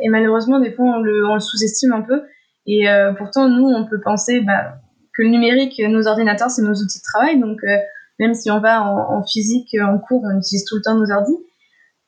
malheureusement, 0.10 0.60
des 0.60 0.74
fois, 0.74 0.98
on 0.98 1.00
le, 1.00 1.40
sous-estime 1.40 1.94
un 1.94 2.02
peu. 2.02 2.24
Et 2.66 2.88
pourtant, 3.18 3.48
nous, 3.48 3.66
on 3.70 3.86
peut 3.86 4.02
penser 4.02 4.42
bah, 4.42 4.82
que 5.14 5.24
le 5.24 5.30
numérique, 5.30 5.82
nos 5.88 6.08
ordinateurs, 6.08 6.50
c'est 6.50 6.62
nos 6.62 6.74
outils 6.74 7.00
de 7.00 7.04
travail. 7.04 7.40
Donc, 7.40 7.62
même 8.20 8.34
si 8.34 8.52
on 8.52 8.60
va 8.60 8.84
en, 8.84 9.24
physique, 9.24 9.78
en 9.82 9.98
cours, 9.98 10.24
on 10.26 10.38
utilise 10.38 10.66
tout 10.66 10.76
le 10.76 10.82
temps 10.82 10.96
nos 10.96 11.10
ordi. 11.10 11.34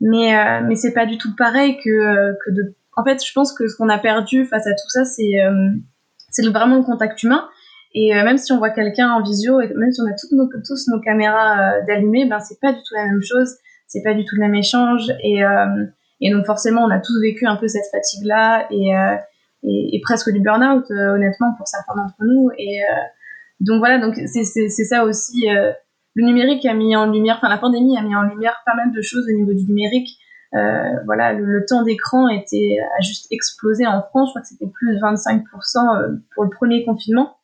Mais, 0.01 0.37
euh, 0.37 0.61
mais 0.67 0.75
c'est 0.75 0.93
pas 0.93 1.05
du 1.05 1.17
tout 1.17 1.35
pareil 1.35 1.77
que, 1.83 2.33
que 2.45 2.51
de. 2.51 2.75
En 2.95 3.03
fait, 3.03 3.23
je 3.25 3.31
pense 3.33 3.53
que 3.53 3.67
ce 3.67 3.75
qu'on 3.75 3.89
a 3.89 3.97
perdu 3.97 4.45
face 4.45 4.65
à 4.67 4.71
tout 4.71 4.89
ça, 4.89 5.05
c'est 5.05 5.41
euh, 5.43 6.49
vraiment 6.51 6.77
le 6.77 6.83
contact 6.83 7.21
humain. 7.23 7.47
Et 7.93 8.13
même 8.13 8.37
si 8.37 8.51
on 8.51 8.57
voit 8.57 8.71
quelqu'un 8.71 9.09
en 9.09 9.23
visio, 9.23 9.61
et 9.61 9.73
même 9.73 9.91
si 9.91 10.01
on 10.01 10.05
a 10.05 10.13
toutes 10.19 10.33
nos, 10.33 10.49
tous 10.67 10.87
nos 10.89 10.99
caméras 10.99 11.79
d'allumées, 11.87 12.25
ben 12.25 12.41
c'est 12.41 12.59
pas 12.59 12.73
du 12.73 12.79
tout 12.79 12.93
la 12.93 13.05
même 13.05 13.21
chose. 13.21 13.55
C'est 13.87 14.03
pas 14.03 14.13
du 14.13 14.25
tout 14.25 14.35
le 14.35 14.41
même 14.41 14.55
échange. 14.55 15.09
Et, 15.23 15.39
et 16.19 16.29
donc 16.29 16.45
forcément, 16.45 16.83
on 16.83 16.89
a 16.89 16.99
tous 16.99 17.17
vécu 17.21 17.45
un 17.45 17.55
peu 17.55 17.69
cette 17.69 17.85
fatigue-là. 17.93 18.67
Et, 18.69 18.91
et, 19.63 20.01
presque 20.03 20.29
du 20.29 20.41
burn-out, 20.41 20.83
honnêtement, 20.91 21.53
pour 21.57 21.69
certains 21.69 21.95
d'entre 21.95 22.17
nous. 22.19 22.49
Et 22.57 22.81
donc 23.61 23.79
voilà, 23.79 23.97
donc 23.97 24.15
c'est 24.25 24.67
ça 24.67 25.05
aussi. 25.05 25.45
le 26.15 26.25
numérique 26.25 26.65
a 26.65 26.73
mis 26.73 26.97
en 26.97 27.09
lumière, 27.09 27.37
enfin 27.37 27.47
la 27.47 27.57
pandémie 27.57 27.97
a 27.97 28.01
mis 28.01 28.13
en 28.13 28.23
lumière 28.23 28.61
pas 28.65 28.75
mal 28.75 28.91
de 28.91 29.01
choses 29.01 29.25
au 29.29 29.37
niveau 29.37 29.53
du 29.53 29.65
numérique. 29.67 30.19
Voilà, 30.51 31.33
le, 31.33 31.65
temps 31.65 31.83
d'écran 31.83 32.27
était 32.29 32.77
a 32.97 33.01
juste 33.01 33.27
explosé 33.31 33.85
en 33.85 34.01
France. 34.01 34.29
Je 34.29 34.31
crois 34.31 34.41
que 34.41 34.47
c'était 34.47 34.71
plus 34.71 34.95
de 34.95 34.99
25% 34.99 36.21
pour 36.33 36.43
le 36.43 36.49
premier 36.49 36.85
confinement. 36.85 37.37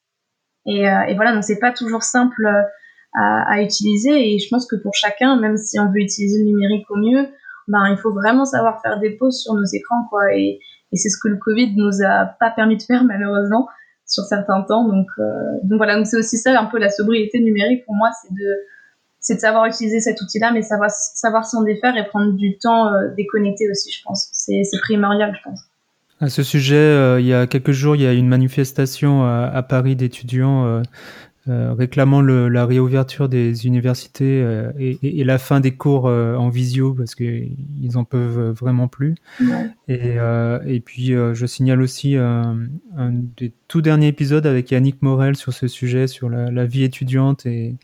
Et, 0.65 0.83
et 0.83 1.15
voilà, 1.15 1.33
donc 1.33 1.43
c'est 1.43 1.59
pas 1.59 1.71
toujours 1.71 2.03
simple 2.03 2.47
à, 3.13 3.53
à, 3.53 3.61
utiliser. 3.61 4.33
Et 4.33 4.39
je 4.39 4.47
pense 4.49 4.65
que 4.65 4.75
pour 4.75 4.93
chacun, 4.93 5.39
même 5.39 5.57
si 5.57 5.79
on 5.79 5.91
veut 5.91 5.99
utiliser 5.99 6.39
le 6.39 6.45
numérique 6.45 6.89
au 6.89 6.97
mieux, 6.97 7.27
ben, 7.67 7.87
il 7.89 7.97
faut 7.97 8.13
vraiment 8.13 8.45
savoir 8.45 8.81
faire 8.81 8.99
des 8.99 9.11
pauses 9.11 9.41
sur 9.41 9.53
nos 9.53 9.65
écrans, 9.65 10.05
quoi. 10.09 10.33
Et, 10.33 10.59
et 10.91 10.97
c'est 10.97 11.09
ce 11.09 11.17
que 11.21 11.29
le 11.29 11.37
Covid 11.37 11.75
nous 11.75 12.03
a 12.03 12.25
pas 12.39 12.51
permis 12.51 12.77
de 12.77 12.83
faire, 12.83 13.03
malheureusement, 13.05 13.67
sur 14.05 14.23
certains 14.23 14.61
temps. 14.63 14.87
Donc, 14.87 15.07
euh, 15.19 15.23
donc 15.63 15.77
voilà, 15.77 15.95
donc 15.95 16.07
c'est 16.07 16.17
aussi 16.17 16.37
ça, 16.37 16.59
un 16.59 16.65
peu 16.65 16.79
la 16.79 16.89
sobriété 16.89 17.39
numérique 17.39 17.85
pour 17.85 17.95
moi, 17.95 18.09
c'est 18.21 18.33
de, 18.33 18.55
c'est 19.21 19.35
de 19.35 19.39
savoir 19.39 19.65
utiliser 19.65 19.99
cet 19.99 20.19
outil-là, 20.21 20.51
mais 20.51 20.61
savoir, 20.61 20.89
savoir 20.91 21.45
s'en 21.45 21.63
défaire 21.63 21.95
et 21.95 22.05
prendre 22.07 22.33
du 22.33 22.57
temps 22.57 22.93
euh, 22.93 23.07
déconnecté 23.15 23.69
aussi, 23.69 23.91
je 23.91 24.03
pense. 24.03 24.29
C'est, 24.33 24.63
primordial, 24.81 25.35
je 25.37 25.49
pense. 25.49 25.59
À 26.19 26.29
ce 26.29 26.43
sujet, 26.43 26.75
euh, 26.75 27.19
il 27.19 27.25
y 27.25 27.33
a 27.33 27.47
quelques 27.47 27.71
jours, 27.71 27.95
il 27.95 28.01
y 28.01 28.07
a 28.07 28.13
une 28.13 28.27
manifestation 28.27 29.23
à, 29.23 29.49
à 29.53 29.63
Paris 29.63 29.95
d'étudiants 29.95 30.65
euh, 30.65 30.81
euh, 31.49 31.73
réclamant 31.73 32.21
le, 32.21 32.49
la 32.49 32.67
réouverture 32.67 33.27
des 33.27 33.65
universités 33.65 34.43
euh, 34.43 34.71
et, 34.77 34.99
et, 35.01 35.23
la 35.23 35.39
fin 35.39 35.59
des 35.59 35.71
cours 35.71 36.07
euh, 36.07 36.35
en 36.35 36.49
visio 36.49 36.93
parce 36.93 37.15
qu'ils 37.15 37.57
en 37.95 38.03
peuvent 38.03 38.51
vraiment 38.51 38.87
plus. 38.87 39.15
Et, 39.87 40.17
et, 40.67 40.79
puis 40.81 41.07
je 41.07 41.45
signale 41.47 41.81
aussi 41.81 42.15
un 42.15 42.67
des 43.37 43.51
tout 43.67 43.81
derniers 43.81 44.07
épisodes 44.07 44.45
avec 44.45 44.69
Yannick 44.69 45.01
Morel 45.01 45.35
sur 45.35 45.51
ce 45.51 45.67
sujet, 45.67 46.05
sur 46.05 46.29
la, 46.29 46.51
la 46.51 46.65
vie 46.65 46.83
étudiante 46.83 47.47
et, 47.47 47.75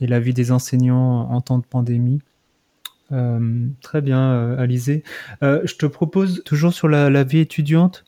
et, 0.00 0.06
la 0.06 0.20
vie 0.20 0.34
des 0.34 0.52
enseignants 0.52 1.30
en 1.30 1.40
temps 1.40 1.58
de 1.58 1.66
pandémie. 1.66 2.20
Euh, 3.12 3.66
très 3.82 4.00
bien, 4.00 4.20
euh, 4.32 4.58
Alizé. 4.58 5.02
Euh, 5.42 5.60
je 5.64 5.74
te 5.76 5.86
propose 5.86 6.42
toujours 6.44 6.72
sur 6.72 6.88
la, 6.88 7.24
vie 7.24 7.40
étudiante, 7.40 8.04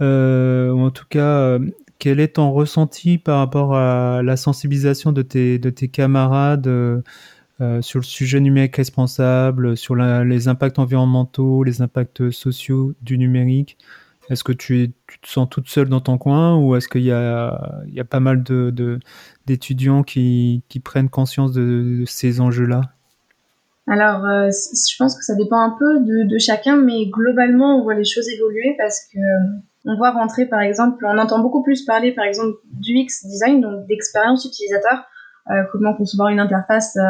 ou 0.00 0.04
en 0.04 0.90
tout 0.90 1.06
cas 1.08 1.58
quel 1.98 2.20
est 2.20 2.34
ton 2.34 2.52
ressenti 2.52 3.18
par 3.18 3.38
rapport 3.38 3.74
à 3.74 4.22
la 4.22 4.36
sensibilisation 4.36 5.12
de 5.12 5.22
tes, 5.22 5.58
de 5.58 5.70
tes 5.70 5.88
camarades 5.88 6.68
sur 7.80 7.98
le 7.98 8.04
sujet 8.04 8.40
numérique 8.40 8.76
responsable, 8.76 9.76
sur 9.76 9.94
les 9.96 10.48
impacts 10.48 10.78
environnementaux, 10.78 11.64
les 11.64 11.80
impacts 11.80 12.30
sociaux 12.30 12.94
du 13.02 13.16
numérique? 13.16 13.78
Est-ce 14.30 14.44
que 14.44 14.52
tu, 14.52 14.82
es, 14.82 14.88
te 14.88 15.28
sens 15.28 15.48
toute 15.50 15.68
seule 15.68 15.88
dans 15.88 16.00
ton 16.00 16.18
coin 16.18 16.56
ou 16.56 16.76
est-ce 16.76 16.88
qu'il 16.88 17.02
y 17.02 17.06
y 17.06 17.10
a 17.12 18.04
pas 18.08 18.20
mal 18.20 18.42
d'étudiants 19.46 20.02
qui, 20.02 20.62
prennent 20.82 21.10
conscience 21.10 21.52
de, 21.52 22.04
ces 22.06 22.40
enjeux-là? 22.40 22.82
Alors, 23.86 24.24
euh, 24.24 24.48
je 24.48 24.96
pense 24.98 25.14
que 25.14 25.22
ça 25.22 25.34
dépend 25.34 25.60
un 25.60 25.76
peu 25.78 26.00
de, 26.00 26.38
chacun, 26.38 26.76
mais 26.76 27.06
globalement, 27.10 27.78
on 27.78 27.82
voit 27.82 27.94
les 27.94 28.04
choses 28.04 28.28
évoluer 28.28 28.74
parce 28.78 29.00
que 29.12 29.18
on 29.86 29.96
voit 29.96 30.12
rentrer 30.12 30.46
par 30.46 30.60
exemple, 30.60 31.04
on 31.06 31.18
entend 31.18 31.40
beaucoup 31.40 31.62
plus 31.62 31.84
parler 31.84 32.12
par 32.12 32.24
exemple 32.24 32.56
du 32.64 32.92
X 32.92 33.26
design, 33.26 33.60
donc 33.60 33.86
d'expérience 33.86 34.44
utilisateur, 34.44 35.04
euh, 35.50 35.62
comment 35.72 35.94
concevoir 35.94 36.28
une 36.28 36.40
interface 36.40 36.96
euh, 36.96 37.02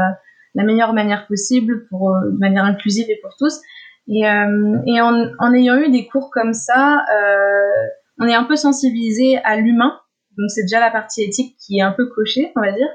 la 0.55 0.65
meilleure 0.65 0.93
manière 0.93 1.27
possible 1.27 1.87
pour 1.89 2.15
euh, 2.15 2.31
de 2.31 2.39
manière 2.39 2.65
inclusive 2.65 3.07
et 3.09 3.19
pour 3.23 3.37
tous. 3.37 3.61
Et, 4.09 4.29
euh, 4.29 4.79
et 4.87 5.01
en, 5.01 5.29
en, 5.39 5.55
ayant 5.55 5.77
eu 5.77 5.91
des 5.91 6.07
cours 6.07 6.31
comme 6.31 6.53
ça, 6.53 7.05
euh, 7.15 7.87
on 8.21 8.27
est 8.27 8.35
un 8.35 8.45
peu 8.45 8.57
sensibilisé 8.57 9.39
à 9.45 9.57
l'humain, 9.57 9.99
donc 10.37 10.51
c'est 10.51 10.63
déjà 10.63 10.81
la 10.81 10.91
partie 10.91 11.23
éthique 11.23 11.57
qui 11.59 11.79
est 11.79 11.83
un 11.83 11.93
peu 11.93 12.07
cochée, 12.07 12.53
on 12.57 12.61
va 12.61 12.73
dire. 12.73 12.89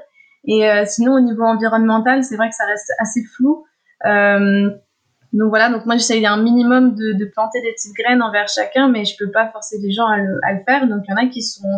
Et 0.46 0.86
sinon 0.86 1.12
au 1.12 1.20
niveau 1.20 1.42
environnemental, 1.42 2.24
c'est 2.24 2.36
vrai 2.36 2.48
que 2.48 2.54
ça 2.54 2.64
reste 2.64 2.90
assez 2.98 3.22
flou. 3.36 3.66
Euh, 4.06 4.70
donc 5.32 5.48
voilà, 5.50 5.70
donc 5.70 5.86
moi 5.86 5.96
j'essaye 5.96 6.26
un 6.26 6.42
minimum 6.42 6.94
de, 6.94 7.12
de, 7.12 7.24
planter 7.24 7.60
des 7.60 7.72
petites 7.72 7.94
graines 7.94 8.22
envers 8.22 8.48
chacun, 8.48 8.88
mais 8.88 9.04
je 9.04 9.16
peux 9.16 9.30
pas 9.30 9.48
forcer 9.48 9.78
les 9.80 9.92
gens 9.92 10.06
à 10.06 10.16
le, 10.16 10.40
à 10.42 10.52
le 10.54 10.60
faire. 10.66 10.88
Donc 10.88 11.02
il 11.06 11.10
y 11.10 11.14
en 11.14 11.16
a 11.16 11.26
qui 11.26 11.42
sont 11.42 11.68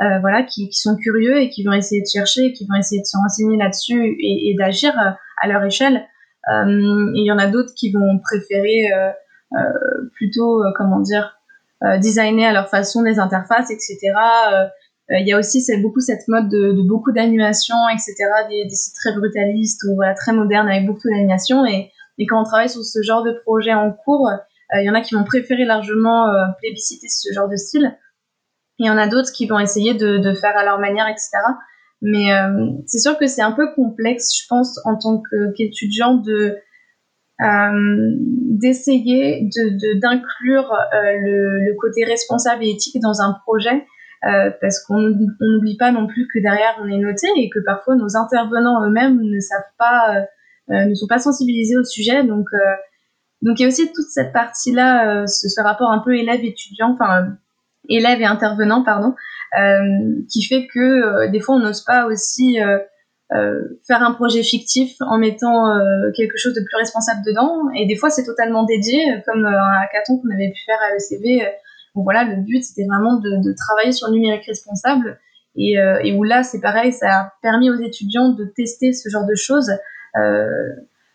euh, 0.00 0.18
voilà, 0.20 0.42
qui, 0.42 0.68
qui, 0.70 0.78
sont 0.78 0.96
curieux 0.96 1.38
et 1.40 1.50
qui 1.50 1.64
vont 1.64 1.72
essayer 1.72 2.00
de 2.00 2.06
chercher, 2.06 2.52
qui 2.52 2.66
vont 2.66 2.76
essayer 2.76 3.00
de 3.00 3.06
se 3.06 3.16
renseigner 3.16 3.58
là-dessus 3.58 4.16
et, 4.18 4.50
et 4.50 4.54
d'agir 4.58 4.98
euh, 4.98 5.10
à 5.42 5.48
leur 5.48 5.62
échelle. 5.64 6.06
Euh, 6.52 7.12
il 7.14 7.24
y 7.24 7.32
en 7.32 7.38
a 7.38 7.46
d'autres 7.46 7.72
qui 7.74 7.92
vont 7.92 8.18
préférer 8.18 8.92
euh, 8.92 9.10
euh 9.54 10.08
plutôt, 10.14 10.62
comment 10.76 11.00
dire, 11.00 11.38
designer 11.98 12.46
à 12.46 12.52
leur 12.52 12.68
façon 12.68 13.02
des 13.02 13.18
interfaces, 13.18 13.70
etc. 13.70 14.12
Il 15.10 15.26
y 15.26 15.32
a 15.32 15.38
aussi 15.38 15.62
beaucoup 15.82 16.00
cette 16.00 16.26
mode 16.28 16.48
de, 16.48 16.72
de 16.72 16.82
beaucoup 16.82 17.12
d'animation, 17.12 17.76
etc. 17.92 18.14
Des, 18.48 18.64
des, 18.64 18.74
sites 18.74 18.94
très 18.94 19.12
brutalistes 19.14 19.82
ou 19.84 19.96
voilà, 19.96 20.14
très 20.14 20.32
modernes 20.32 20.68
avec 20.68 20.86
beaucoup 20.86 21.08
d'animation 21.08 21.66
et 21.66 21.90
et 22.18 22.26
quand 22.26 22.40
on 22.40 22.44
travaille 22.44 22.68
sur 22.68 22.84
ce 22.84 23.02
genre 23.02 23.22
de 23.22 23.32
projet 23.44 23.74
en 23.74 23.90
cours, 23.92 24.30
il 24.74 24.84
y 24.84 24.90
en 24.90 24.94
a 24.94 25.00
qui 25.00 25.14
vont 25.14 25.24
préférer 25.24 25.64
largement 25.64 26.28
euh, 26.28 26.44
plébisciter 26.58 27.08
ce 27.08 27.32
genre 27.32 27.48
de 27.48 27.56
style. 27.56 27.96
Il 28.78 28.86
y 28.86 28.90
en 28.90 28.98
a 28.98 29.06
d'autres 29.06 29.32
qui 29.32 29.46
vont 29.46 29.58
essayer 29.58 29.94
de, 29.94 30.18
de, 30.18 30.34
faire 30.34 30.56
à 30.56 30.64
leur 30.64 30.78
manière, 30.78 31.06
etc. 31.06 31.30
Mais 32.02 32.32
euh, 32.32 32.70
c'est 32.86 32.98
sûr 32.98 33.16
que 33.18 33.26
c'est 33.26 33.42
un 33.42 33.52
peu 33.52 33.72
complexe, 33.74 34.30
je 34.36 34.46
pense, 34.48 34.78
en 34.84 34.96
tant 34.96 35.22
qu'étudiant, 35.56 36.14
de 36.16 36.56
euh, 37.40 38.14
d'essayer 38.60 39.42
de 39.42 40.00
d'inclure 40.00 40.72
euh, 40.72 41.18
le, 41.20 41.64
le, 41.66 41.74
côté 41.80 42.04
responsable 42.04 42.64
et 42.64 42.70
éthique 42.70 43.00
dans 43.00 43.20
un 43.20 43.36
projet, 43.44 43.86
euh, 44.26 44.50
parce 44.60 44.80
qu'on 44.84 45.00
n'oublie 45.00 45.76
pas 45.76 45.92
non 45.92 46.06
plus 46.06 46.28
que 46.32 46.40
derrière 46.40 46.78
on 46.82 46.88
est 46.88 46.98
noté 46.98 47.26
et 47.36 47.50
que 47.50 47.58
parfois 47.64 47.96
nos 47.96 48.16
intervenants 48.16 48.84
eux-mêmes 48.86 49.20
ne 49.20 49.40
savent 49.40 49.62
pas 49.78 50.26
euh, 50.70 50.84
ne 50.86 50.94
sont 50.94 51.08
pas 51.08 51.18
sensibilisés 51.18 51.76
au 51.76 51.84
sujet. 51.84 52.22
Donc, 52.24 52.46
donc 53.44 53.60
il 53.60 53.62
y 53.62 53.66
a 53.66 53.68
aussi 53.68 53.92
toute 53.92 54.06
cette 54.06 54.32
partie-là, 54.32 55.22
euh, 55.22 55.26
ce, 55.26 55.48
ce, 55.48 55.60
rapport 55.60 55.90
un 55.90 55.98
peu 55.98 56.16
élève-étudiant, 56.16 56.96
enfin 56.98 57.36
élève 57.88 58.20
et 58.20 58.24
intervenant, 58.24 58.82
pardon, 58.82 59.14
qui 60.30 60.42
fait 60.42 60.66
que 60.66 61.30
des 61.30 61.40
fois 61.40 61.56
on 61.56 61.60
n'ose 61.60 61.82
pas 61.82 62.06
aussi 62.06 62.58
euh, 63.32 63.78
faire 63.86 64.02
un 64.02 64.12
projet 64.12 64.42
fictif 64.42 64.96
en 65.00 65.18
mettant 65.18 65.70
euh, 65.70 66.10
quelque 66.14 66.36
chose 66.36 66.54
de 66.54 66.60
plus 66.60 66.76
responsable 66.76 67.22
dedans. 67.26 67.70
Et 67.74 67.86
des 67.86 67.96
fois, 67.96 68.10
c'est 68.10 68.24
totalement 68.24 68.64
dédié, 68.64 69.02
comme 69.26 69.44
euh, 69.44 69.48
un 69.48 69.80
hackathon 69.82 70.18
qu'on 70.18 70.30
avait 70.32 70.50
pu 70.50 70.62
faire 70.64 70.78
à 70.82 70.92
l'ECV. 70.92 71.42
Donc 71.94 72.04
voilà, 72.04 72.24
le 72.24 72.36
but, 72.42 72.62
c'était 72.62 72.86
vraiment 72.86 73.16
de, 73.16 73.42
de, 73.42 73.54
travailler 73.56 73.92
sur 73.92 74.08
le 74.08 74.14
numérique 74.14 74.44
responsable. 74.46 75.18
Et, 75.56 75.76
et 76.02 76.12
où 76.16 76.24
là, 76.24 76.42
c'est 76.42 76.60
pareil, 76.60 76.92
ça 76.92 77.06
a 77.06 77.32
permis 77.40 77.70
aux 77.70 77.80
étudiants 77.80 78.30
de 78.30 78.44
tester 78.44 78.92
ce 78.92 79.08
genre 79.08 79.24
de 79.24 79.36
choses 79.36 79.70
euh, 80.16 80.48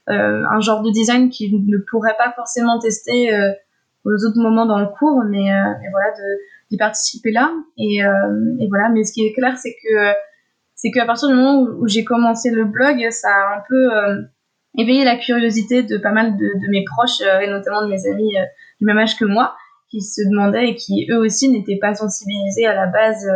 euh, 0.10 0.44
un 0.50 0.60
genre 0.60 0.82
de 0.82 0.90
design 0.90 1.30
qu'ils 1.30 1.66
ne 1.68 1.78
pourraient 1.78 2.16
pas 2.18 2.32
forcément 2.36 2.80
tester 2.80 3.34
euh, 3.34 3.52
aux 4.06 4.26
autres 4.26 4.40
moments 4.40 4.66
dans 4.66 4.80
le 4.80 4.88
cours, 4.88 5.24
mais, 5.30 5.52
mais 5.82 5.90
voilà, 5.92 6.14
d'y 6.72 6.78
participer 6.78 7.32
là. 7.32 7.52
Et, 7.78 7.98
et, 7.98 8.68
voilà, 8.70 8.90
mais 8.90 9.04
ce 9.04 9.14
qui 9.14 9.26
est 9.26 9.34
clair, 9.34 9.58
c'est 9.58 9.76
que 9.84 10.14
c'est 10.82 10.92
qu'à 10.92 11.06
partir 11.06 11.28
du 11.28 11.34
moment 11.34 11.62
où, 11.62 11.88
j'ai 11.90 12.06
commencé 12.06 12.52
le 12.52 12.64
blog, 12.64 13.06
ça 13.12 13.28
a 13.28 13.58
un 13.58 13.64
peu 13.68 13.94
euh, 13.94 14.22
éveillé 14.78 15.04
la 15.04 15.18
curiosité 15.18 15.84
de 15.84 15.98
pas 15.98 16.12
mal 16.12 16.38
de, 16.38 16.46
de 16.46 16.72
mes 16.72 16.86
proches 16.86 17.20
euh, 17.22 17.42
et 17.42 17.48
notamment 17.48 17.82
de 17.82 17.90
mes 17.90 18.08
amis 18.08 18.38
euh, 18.38 18.46
du 18.80 18.86
même 18.86 18.98
âge 18.98 19.18
que 19.18 19.26
moi, 19.26 19.58
qui 19.92 20.02
se 20.02 20.22
demandaient 20.30 20.70
et 20.70 20.76
qui 20.76 21.06
eux 21.12 21.18
aussi 21.18 21.50
n'étaient 21.50 21.80
pas 21.82 21.96
sensibilisés 21.96 22.66
à 22.66 22.76
la 22.76 22.88
base 22.88 23.30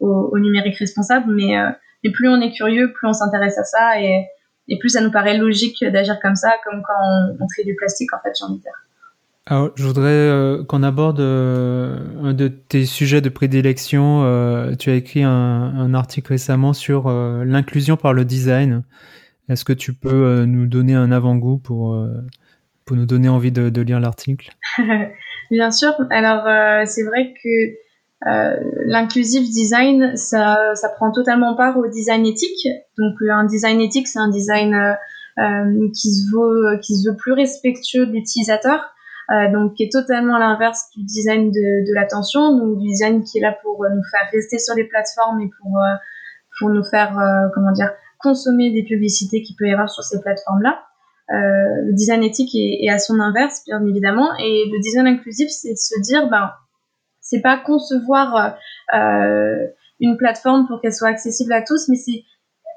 au, 0.00 0.30
au, 0.32 0.38
numérique 0.40 0.76
responsable. 0.76 1.32
Mais, 1.32 1.54
mais 2.02 2.10
plus 2.10 2.28
on 2.28 2.40
est 2.40 2.50
curieux, 2.50 2.92
plus 2.92 3.06
on 3.06 3.12
s'intéresse 3.12 3.58
à 3.58 3.64
ça 3.64 4.00
et, 4.00 4.26
et 4.66 4.78
plus 4.80 4.88
ça 4.88 5.00
nous 5.00 5.12
paraît 5.12 5.38
logique 5.38 5.84
d'agir 5.84 6.18
comme 6.20 6.34
ça, 6.34 6.50
comme 6.64 6.82
quand 6.82 7.00
on, 7.00 7.36
on 7.40 7.46
trie 7.46 7.64
du 7.64 7.76
plastique 7.76 8.12
en 8.12 8.18
fait, 8.24 8.32
j'ai 8.36 8.44
envie 8.44 8.58
de. 8.58 8.87
Alors, 9.50 9.70
je 9.76 9.82
voudrais 9.82 10.10
euh, 10.10 10.62
qu'on 10.62 10.82
aborde 10.82 11.20
euh, 11.20 11.96
un 12.22 12.34
de 12.34 12.48
tes 12.48 12.84
sujets 12.84 13.22
de 13.22 13.30
prédilection. 13.30 14.22
Euh, 14.22 14.74
tu 14.74 14.90
as 14.90 14.94
écrit 14.94 15.22
un, 15.22 15.30
un 15.30 15.94
article 15.94 16.32
récemment 16.32 16.74
sur 16.74 17.06
euh, 17.06 17.46
l'inclusion 17.46 17.96
par 17.96 18.12
le 18.12 18.26
design. 18.26 18.82
Est-ce 19.48 19.64
que 19.64 19.72
tu 19.72 19.94
peux 19.94 20.10
euh, 20.10 20.44
nous 20.44 20.66
donner 20.66 20.94
un 20.94 21.10
avant-goût 21.10 21.56
pour, 21.56 21.94
euh, 21.94 22.08
pour 22.84 22.98
nous 22.98 23.06
donner 23.06 23.30
envie 23.30 23.50
de, 23.50 23.70
de 23.70 23.80
lire 23.80 24.00
l'article? 24.00 24.50
Bien 25.50 25.70
sûr. 25.70 25.94
Alors, 26.10 26.44
c'est 26.86 27.04
vrai 27.04 27.32
que 27.42 28.28
l'inclusive 28.86 29.44
design, 29.44 30.14
ça, 30.14 30.74
ça 30.74 30.90
prend 30.90 31.10
totalement 31.10 31.56
part 31.56 31.78
au 31.78 31.86
design 31.86 32.26
éthique. 32.26 32.68
Donc 32.98 33.14
un 33.22 33.44
design 33.44 33.80
éthique, 33.80 34.08
c'est 34.08 34.18
un 34.18 34.28
design 34.28 34.76
qui 35.94 36.12
se 36.12 36.30
veut 36.34 36.78
qui 36.82 36.98
se 36.98 37.08
veut 37.08 37.16
plus 37.16 37.32
respectueux 37.32 38.04
de 38.04 38.12
l'utilisateur, 38.12 38.92
euh, 39.30 39.50
donc 39.52 39.74
qui 39.74 39.84
est 39.84 39.92
totalement 39.92 40.36
à 40.36 40.38
l'inverse 40.38 40.88
du 40.96 41.04
design 41.04 41.50
de, 41.50 41.88
de 41.88 41.94
l'attention, 41.94 42.56
donc 42.56 42.78
du 42.78 42.88
design 42.88 43.22
qui 43.22 43.38
est 43.38 43.40
là 43.42 43.56
pour 43.62 43.84
nous 43.84 44.02
faire 44.10 44.28
rester 44.32 44.58
sur 44.58 44.74
les 44.74 44.84
plateformes 44.84 45.40
et 45.40 45.50
pour 45.60 45.78
pour 46.58 46.70
nous 46.70 46.84
faire 46.84 47.16
comment 47.54 47.72
dire 47.72 47.90
consommer 48.18 48.72
des 48.72 48.82
publicités 48.82 49.42
qui 49.42 49.54
peut 49.54 49.66
y 49.66 49.72
avoir 49.72 49.88
sur 49.90 50.02
ces 50.02 50.20
plateformes 50.20 50.62
là. 50.62 50.82
le 51.28 51.92
design 51.92 52.24
éthique 52.24 52.54
est, 52.54 52.84
est, 52.84 52.90
à 52.90 52.98
son 52.98 53.20
inverse, 53.20 53.62
bien 53.66 53.84
évidemment, 53.86 54.28
et 54.38 54.64
le 54.72 54.80
design 54.80 55.06
inclusif, 55.06 55.48
c'est 55.50 55.72
de 55.72 55.76
se 55.76 56.00
dire 56.02 56.28
ben 56.28 56.50
c'est 57.20 57.42
pas 57.42 57.58
concevoir 57.58 58.56
une 60.00 60.16
plateforme 60.16 60.66
pour 60.66 60.80
qu'elle 60.80 60.94
soit 60.94 61.08
accessible 61.08 61.52
à 61.52 61.62
tous, 61.62 61.88
mais 61.88 61.96
c'est 61.96 62.24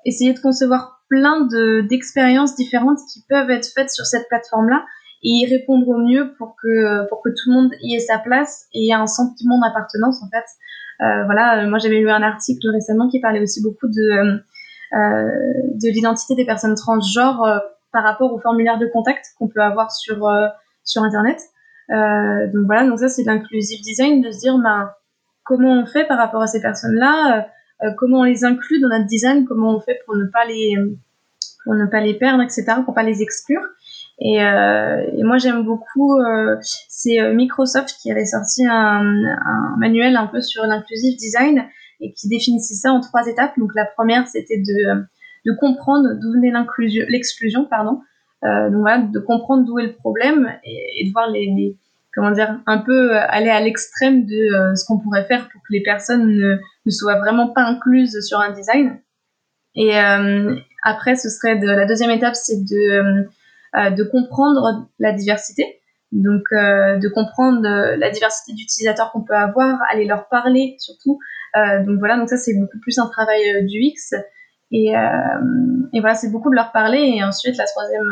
essayer 0.05 0.33
de 0.33 0.39
concevoir 0.39 1.01
plein 1.09 1.41
de 1.41 1.81
d'expériences 1.81 2.55
différentes 2.55 2.99
qui 3.11 3.23
peuvent 3.29 3.49
être 3.49 3.67
faites 3.73 3.91
sur 3.91 4.05
cette 4.05 4.27
plateforme-là 4.29 4.85
et 5.23 5.29
y 5.29 5.45
répondre 5.45 5.87
au 5.87 5.97
mieux 5.97 6.33
pour 6.37 6.55
que 6.61 7.07
pour 7.09 7.21
que 7.21 7.29
tout 7.29 7.49
le 7.49 7.53
monde 7.53 7.71
y 7.81 7.95
ait 7.95 7.99
sa 7.99 8.17
place 8.17 8.67
et 8.73 8.87
ait 8.87 8.93
un 8.93 9.07
sentiment 9.07 9.59
d'appartenance 9.59 10.21
en 10.23 10.29
fait. 10.29 10.45
Euh, 11.01 11.23
voilà, 11.25 11.65
moi 11.67 11.79
j'avais 11.79 11.99
lu 11.99 12.09
un 12.09 12.21
article 12.21 12.69
récemment 12.69 13.07
qui 13.07 13.19
parlait 13.19 13.41
aussi 13.41 13.61
beaucoup 13.61 13.87
de 13.87 14.41
euh, 14.93 15.29
de 15.75 15.89
l'identité 15.89 16.35
des 16.35 16.45
personnes 16.45 16.75
transgenres 16.75 17.43
euh, 17.43 17.57
par 17.91 18.03
rapport 18.03 18.33
au 18.33 18.39
formulaire 18.39 18.77
de 18.77 18.87
contact 18.87 19.25
qu'on 19.37 19.47
peut 19.47 19.61
avoir 19.61 19.91
sur 19.91 20.29
sur 20.83 21.03
internet. 21.03 21.39
donc 21.89 22.65
voilà, 22.65 22.87
donc 22.87 22.99
ça 22.99 23.09
c'est 23.09 23.23
l'inclusive 23.23 23.81
design 23.81 24.21
de 24.21 24.31
se 24.31 24.39
dire 24.39 24.57
ben 24.57 24.91
comment 25.43 25.81
on 25.81 25.85
fait 25.85 26.05
par 26.05 26.17
rapport 26.17 26.41
à 26.41 26.47
ces 26.47 26.61
personnes-là, 26.61 27.47
comment 27.97 28.19
on 28.19 28.23
les 28.23 28.45
inclut 28.45 28.79
dans 28.79 28.87
notre 28.87 29.07
design, 29.07 29.45
comment 29.45 29.75
on 29.75 29.81
fait 29.81 29.99
pour 30.05 30.15
ne 30.15 30.25
pas 30.25 30.45
les 30.45 30.75
pour 31.63 31.75
ne 31.75 31.85
pas 31.85 32.01
les 32.01 32.15
perdre, 32.15 32.41
etc., 32.41 32.65
pour 32.85 32.93
pas 32.93 33.03
les 33.03 33.21
exclure. 33.21 33.61
Et, 34.23 34.43
euh, 34.43 35.03
et 35.17 35.23
moi, 35.23 35.39
j'aime 35.39 35.63
beaucoup, 35.63 36.19
euh, 36.19 36.55
c'est 36.87 37.19
euh, 37.19 37.33
Microsoft 37.33 37.97
qui 37.99 38.11
avait 38.11 38.25
sorti 38.25 38.63
un, 38.67 39.01
un 39.01 39.75
manuel 39.79 40.15
un 40.15 40.27
peu 40.27 40.41
sur 40.41 40.63
l'inclusive 40.63 41.17
design 41.17 41.65
et 41.99 42.13
qui 42.13 42.29
définissait 42.29 42.75
ça 42.75 42.91
en 42.91 43.01
trois 43.01 43.25
étapes. 43.25 43.57
Donc 43.57 43.71
la 43.75 43.85
première, 43.85 44.27
c'était 44.27 44.59
de, 44.59 45.03
de 45.45 45.57
comprendre 45.59 46.09
d'où 46.21 46.33
venait 46.33 46.53
l'exclusion, 47.09 47.65
pardon. 47.65 48.01
Donc 48.43 48.81
voilà, 48.81 48.99
de 48.99 49.19
comprendre 49.19 49.65
d'où 49.65 49.77
est 49.77 49.87
le 49.87 49.93
problème 49.93 50.51
et, 50.63 51.05
de 51.05 51.11
voir 51.11 51.29
les, 51.29 51.45
les, 51.45 51.77
comment 52.13 52.31
dire, 52.31 52.59
un 52.65 52.79
peu 52.79 53.15
aller 53.15 53.49
à 53.49 53.61
l'extrême 53.61 54.25
de 54.25 54.73
ce 54.75 54.83
qu'on 54.87 54.97
pourrait 54.97 55.25
faire 55.25 55.47
pour 55.49 55.61
que 55.61 55.71
les 55.71 55.83
personnes 55.83 56.25
ne, 56.27 56.91
soient 56.91 57.19
vraiment 57.19 57.49
pas 57.49 57.61
incluses 57.61 58.19
sur 58.21 58.39
un 58.39 58.51
design. 58.51 58.99
Et 59.75 59.97
euh, 59.97 60.55
après, 60.83 61.15
ce 61.15 61.29
serait 61.29 61.57
de 61.57 61.67
la 61.67 61.85
deuxième 61.85 62.09
étape, 62.09 62.35
c'est 62.35 62.63
de 62.63 63.27
de 63.73 64.03
comprendre 64.03 64.87
la 64.99 65.13
diversité, 65.13 65.81
donc 66.11 66.43
euh, 66.51 66.97
de 66.97 67.07
comprendre 67.07 67.65
euh, 67.65 67.95
la 67.95 68.09
diversité 68.09 68.53
d'utilisateurs 68.53 69.11
qu'on 69.11 69.21
peut 69.21 69.35
avoir, 69.35 69.79
aller 69.89 70.05
leur 70.05 70.27
parler 70.27 70.75
surtout. 70.77 71.19
donc 71.85 71.99
voilà, 71.99 72.17
donc 72.17 72.29
ça 72.29 72.37
c'est 72.37 72.53
beaucoup 72.53 72.79
plus 72.79 72.97
un 72.99 73.07
travail 73.07 73.65
du 73.65 73.79
X. 73.79 74.13
Et, 74.73 74.93
et 75.93 75.99
voilà, 75.99 76.15
c'est 76.15 76.31
beaucoup 76.31 76.49
de 76.49 76.55
leur 76.55 76.71
parler. 76.71 76.99
Et 76.99 77.23
ensuite, 77.25 77.57
la 77.57 77.65
troisième, 77.65 78.09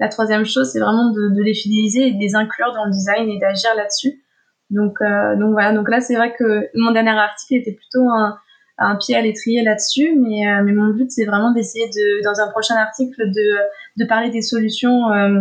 la 0.00 0.08
troisième 0.08 0.46
chose, 0.46 0.70
c'est 0.72 0.80
vraiment 0.80 1.10
de, 1.10 1.34
de, 1.34 1.42
les 1.42 1.52
fidéliser 1.52 2.08
et 2.08 2.12
de 2.12 2.18
les 2.18 2.34
inclure 2.34 2.72
dans 2.72 2.86
le 2.86 2.90
design 2.90 3.28
et 3.28 3.38
d'agir 3.38 3.70
là-dessus. 3.76 4.22
Donc, 4.70 4.96
donc 5.38 5.52
voilà, 5.52 5.74
donc 5.74 5.90
là, 5.90 6.00
c'est 6.00 6.16
vrai 6.16 6.34
que 6.38 6.68
mon 6.74 6.92
dernier 6.92 7.10
article 7.10 7.54
était 7.60 7.72
plutôt 7.72 8.08
un, 8.08 8.38
un 8.78 8.96
pied 8.96 9.14
à 9.14 9.22
l'étrier 9.22 9.62
là-dessus, 9.62 10.16
mais, 10.18 10.48
euh, 10.48 10.62
mais 10.64 10.72
mon 10.72 10.92
but 10.92 11.10
c'est 11.10 11.24
vraiment 11.24 11.52
d'essayer 11.52 11.86
de, 11.88 12.24
dans 12.24 12.40
un 12.40 12.50
prochain 12.50 12.74
article, 12.74 13.30
de, 13.30 14.02
de 14.02 14.04
parler 14.04 14.30
des 14.30 14.42
solutions 14.42 15.12
euh, 15.12 15.40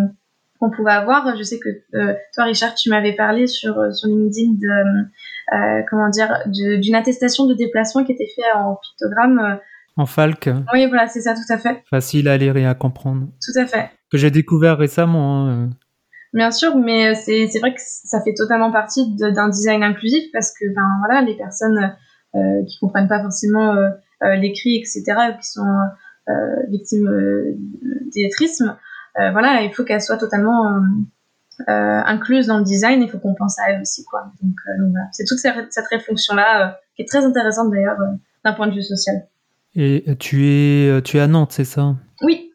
qu'on 0.59 0.69
pouvait 0.69 0.91
avoir. 0.91 1.35
Je 1.35 1.43
sais 1.43 1.59
que 1.59 1.69
euh, 1.95 2.13
toi, 2.33 2.45
Richard, 2.45 2.75
tu 2.75 2.89
m'avais 2.89 3.13
parlé 3.13 3.47
sur, 3.47 3.93
sur 3.93 4.07
LinkedIn 4.07 4.53
de, 4.53 5.85
comment 5.89 6.09
dire, 6.09 6.43
d'une 6.45 6.95
attestation 6.95 7.47
de 7.47 7.53
déplacement 7.53 8.03
qui 8.03 8.11
était 8.11 8.27
faite 8.35 8.45
en 8.55 8.75
pictogramme. 8.75 9.59
En 9.97 10.05
falque. 10.05 10.49
Oui, 10.73 10.87
voilà, 10.87 11.07
c'est 11.07 11.21
ça, 11.21 11.33
tout 11.33 11.53
à 11.53 11.57
fait. 11.57 11.83
Facile 11.89 12.27
à 12.27 12.37
lire 12.37 12.55
et 12.57 12.65
à 12.65 12.73
comprendre. 12.73 13.27
Tout 13.43 13.59
à 13.59 13.65
fait. 13.65 13.89
Que 14.11 14.17
j'ai 14.17 14.31
découvert 14.31 14.77
récemment. 14.77 15.47
Hein. 15.47 15.69
Bien 16.33 16.49
sûr, 16.51 16.75
mais 16.77 17.13
c'est 17.13 17.59
vrai 17.59 17.73
que 17.73 17.81
ça 17.81 18.21
fait 18.23 18.33
totalement 18.33 18.71
partie 18.71 19.15
d'un 19.17 19.49
design 19.49 19.83
inclusif 19.83 20.23
parce 20.31 20.51
que 20.51 20.65
ben 20.73 20.87
voilà, 21.05 21.21
les 21.21 21.35
personnes 21.35 21.93
euh, 22.35 22.63
qui 22.67 22.79
comprennent 22.79 23.07
pas 23.07 23.21
forcément 23.21 23.75
euh, 23.75 23.89
euh, 24.23 24.35
l'écrit, 24.35 24.77
etc., 24.77 25.03
qui 25.39 25.47
sont 25.47 25.67
victimes 26.69 27.09
d'illettrisme, 28.13 28.77
voilà, 29.17 29.61
il 29.63 29.73
faut 29.73 29.83
qu'elles 29.83 30.01
soient 30.01 30.17
totalement 30.17 30.81
incluses 31.67 32.47
dans 32.47 32.59
le 32.59 32.63
design, 32.63 33.01
il 33.01 33.09
faut 33.09 33.19
qu'on 33.19 33.35
pense 33.35 33.59
à 33.59 33.69
elles 33.69 33.81
aussi, 33.81 34.05
quoi. 34.05 34.31
Donc, 34.41 34.55
c'est 35.11 35.25
toute 35.25 35.37
cette, 35.37 35.87
réflexion-là 35.91 36.79
qui 36.95 37.01
est 37.01 37.05
très 37.05 37.25
intéressante 37.25 37.71
d'ailleurs 37.71 37.97
d'un 38.45 38.53
point 38.53 38.67
de 38.67 38.73
vue 38.73 38.83
social. 38.83 39.27
Et 39.75 40.15
tu 40.17 40.47
es, 40.47 41.01
tu 41.01 41.17
es 41.17 41.19
à 41.19 41.27
Nantes, 41.27 41.51
c'est 41.51 41.65
ça? 41.65 41.93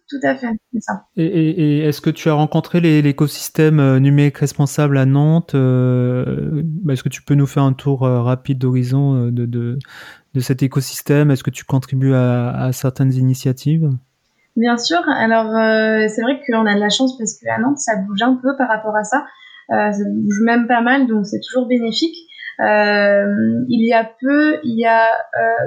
Tout 0.09 0.21
à 0.23 0.35
fait, 0.35 0.49
c'est 0.73 0.81
ça. 0.81 1.05
Et, 1.17 1.81
est-ce 1.81 2.01
que 2.01 2.09
tu 2.09 2.31
as 2.31 2.33
rencontré 2.33 2.81
l'écosystème 2.81 3.79
euh, 3.79 3.99
numérique 3.99 4.39
responsable 4.39 4.97
à 4.97 5.05
Nantes 5.05 5.55
euh, 5.55 6.63
bah, 6.65 6.95
Est-ce 6.95 7.03
que 7.03 7.11
tu 7.11 7.23
peux 7.23 7.35
nous 7.35 7.47
faire 7.47 7.63
un 7.63 7.75
tour 7.75 8.05
euh, 8.07 8.23
rapide 8.23 8.59
d'horizon 8.59 9.27
de, 9.27 9.45
de, 9.45 9.79
de, 10.35 10.41
cet 10.41 10.63
écosystème? 10.63 11.31
Est-ce 11.31 11.45
que 11.45 11.51
tu 11.51 11.65
contribues 11.65 12.15
à, 12.15 12.51
à 12.51 12.73
certaines 12.73 13.13
initiatives? 13.13 13.91
Bien 14.57 14.79
sûr. 14.79 15.01
Alors, 15.09 15.53
c'est 16.09 16.23
vrai 16.23 16.41
qu'on 16.47 16.67
a 16.67 16.75
de 16.75 16.81
la 16.81 16.89
chance 16.89 17.17
parce 17.19 17.39
qu'à 17.39 17.59
Nantes, 17.59 17.79
ça 17.79 17.97
bouge 17.97 18.23
un 18.23 18.35
peu 18.35 18.57
par 18.57 18.69
rapport 18.69 18.97
à 18.97 19.05
ça. 19.05 19.27
ça 19.69 20.05
bouge 20.11 20.41
même 20.41 20.67
pas 20.67 20.81
mal, 20.81 21.07
donc 21.07 21.27
c'est 21.27 21.41
toujours 21.47 21.69
bénéfique. 21.69 22.17
il 22.59 23.87
y 23.87 23.93
a 23.93 24.11
peu, 24.21 24.59
il 24.65 24.81
y 24.81 24.87
a, 24.87 25.07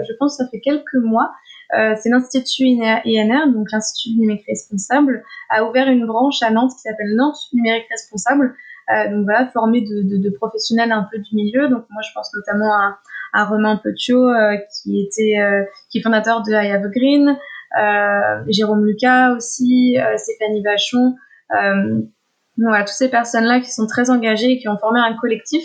je 0.02 0.14
pense, 0.20 0.38
ça 0.38 0.46
fait 0.50 0.60
quelques 0.60 0.96
mois, 0.96 1.32
euh, 1.78 1.96
c'est 2.00 2.10
l'Institut 2.10 2.66
INR, 2.66 3.52
donc 3.54 3.72
l'Institut 3.72 4.18
numérique 4.18 4.46
responsable, 4.48 5.24
a 5.50 5.64
ouvert 5.64 5.88
une 5.88 6.06
branche 6.06 6.42
à 6.44 6.52
Nantes 6.52 6.72
qui 6.74 6.82
s'appelle 6.82 7.16
Nantes 7.16 7.38
numérique 7.54 7.88
responsable. 7.90 8.56
Euh, 8.90 9.10
donc 9.10 9.24
voilà, 9.24 9.48
formé 9.48 9.82
de, 9.82 10.02
de, 10.02 10.18
de, 10.18 10.30
professionnels 10.30 10.92
un 10.92 11.08
peu 11.10 11.20
du 11.20 11.36
milieu. 11.36 11.70
Donc 11.70 11.86
moi, 11.90 12.02
je 12.02 12.14
pense 12.14 12.30
notamment 12.34 12.74
à, 12.74 12.98
à 13.34 13.46
Romain 13.46 13.78
Petiot, 13.78 14.28
euh, 14.28 14.58
qui 14.58 15.02
était 15.02 15.40
euh, 15.40 15.64
qui 15.90 16.00
est 16.00 16.02
fondateur 16.02 16.42
de 16.44 16.52
I 16.52 16.72
Have 16.72 16.90
Green, 16.90 17.38
euh, 17.80 18.44
Jérôme 18.50 18.86
Lucas 18.86 19.32
aussi, 19.34 19.98
Stéphanie 20.18 20.62
Vachon. 20.64 21.16
voilà, 22.58 22.84
toutes 22.84 22.90
ces 22.90 23.10
personnes-là 23.10 23.62
qui 23.62 23.72
sont 23.72 23.88
très 23.88 24.10
engagées 24.10 24.52
et 24.52 24.60
qui 24.60 24.68
ont 24.68 24.78
formé 24.78 25.00
un 25.00 25.16
collectif 25.16 25.64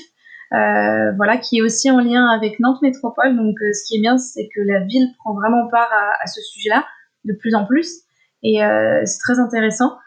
euh, 0.52 1.12
voilà, 1.16 1.38
qui 1.38 1.59
est 1.59 1.62
aussi 1.62 1.90
en 1.90 1.98
lien 1.98 2.26
avec 2.28 2.61
Nantes 2.61 2.80
Métropole. 2.82 3.37
Donc, 3.37 3.56
euh, 3.61 3.72
ce 3.72 3.87
qui 3.87 3.96
est 3.96 4.00
bien, 4.00 4.16
c'est 4.16 4.48
que 4.54 4.61
la 4.61 4.80
ville 4.80 5.09
prend 5.18 5.35
vraiment 5.35 5.68
part 5.68 5.90
à, 6.22 6.26
ce 6.26 6.40
sujet-là 6.40 6.85
de 7.24 7.32
plus 7.32 7.54
en 7.54 7.66
plus, 7.66 8.02
et 8.44 8.64
euh, 8.64 9.02
c'est 9.04 9.18
très 9.18 9.40
intéressant. 9.40 9.98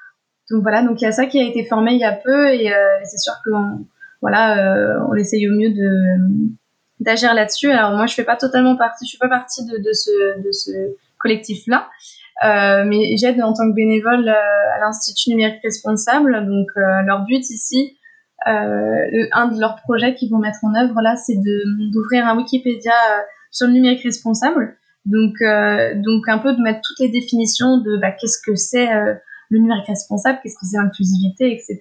Donc 0.49 0.62
voilà, 0.62 0.82
donc 0.84 1.02
il 1.02 1.04
y 1.04 1.08
a 1.08 1.12
ça 1.12 1.25
qui 1.25 1.39
a 1.39 1.43
été 1.43 1.65
formé 1.65 1.91
il 1.91 1.99
y 1.99 2.06
a 2.06 2.13
peu, 2.13 2.47
et 2.47 2.71
c'est 3.04 3.17
sûr 3.17 3.34
que 3.45 3.52
voilà, 4.21 4.97
on 5.10 5.13
essaye 5.15 5.47
au 5.47 5.52
mieux 5.52 5.69
de 5.69 6.49
d'agir 7.02 7.34
là-dessus. 7.34 7.69
Alors 7.69 7.91
moi, 7.91 8.08
je 8.08 8.15
fais 8.15 8.23
pas 8.23 8.36
totalement 8.36 8.75
partie, 8.75 9.06
je 9.06 9.10
suis 9.10 9.17
pas 9.19 9.30
partie 9.30 9.65
de, 9.65 9.78
de 9.78 9.93
ce 9.93 10.41
de 10.41 10.52
ce 10.52 10.71
collectif-là. 11.19 11.88
Euh, 12.45 12.84
mais 12.86 13.15
j'aide 13.17 13.39
en 13.41 13.54
tant 13.54 13.69
que 13.69 13.75
bénévole 13.75 14.28
à 14.30 14.80
l'Institut 14.80 15.32
numérique 15.32 15.62
responsable. 15.62 16.47
Donc 16.47 16.67
leur 17.06 17.25
but 17.25 17.47
ici, 17.49 17.99
euh, 17.99 17.99
un 18.45 19.47
de 19.47 19.60
leurs 19.60 19.75
projets 19.78 20.15
qu'ils 20.15 20.32
vont 20.32 20.39
mettre 20.39 20.60
en 20.63 20.73
œuvre 20.75 21.02
là, 21.02 21.15
c'est 21.15 21.36
d'ouvrir 21.36 22.25
un 22.25 22.38
Wikipédia 22.38 22.91
euh, 22.91 23.21
sur 23.52 23.67
le 23.67 23.73
numérique 23.73 24.04
responsable. 24.04 24.75
Donc, 25.06 25.41
euh, 25.41 25.95
donc 25.95 26.28
un 26.28 26.38
peu 26.38 26.54
de 26.54 26.62
mettre 26.62 26.82
toutes 26.84 26.99
les 26.99 27.10
définitions 27.10 27.78
de 27.78 27.97
bah, 27.97 28.12
qu'est-ce 28.12 28.39
que 28.45 28.56
c'est 28.56 28.88
le 29.49 29.60
numérique 29.60 29.88
responsable, 29.88 30.39
qu'est-ce 30.43 30.56
que 30.56 30.65
c'est 30.65 30.78
l'inclusivité, 30.78 31.52
etc. 31.52 31.80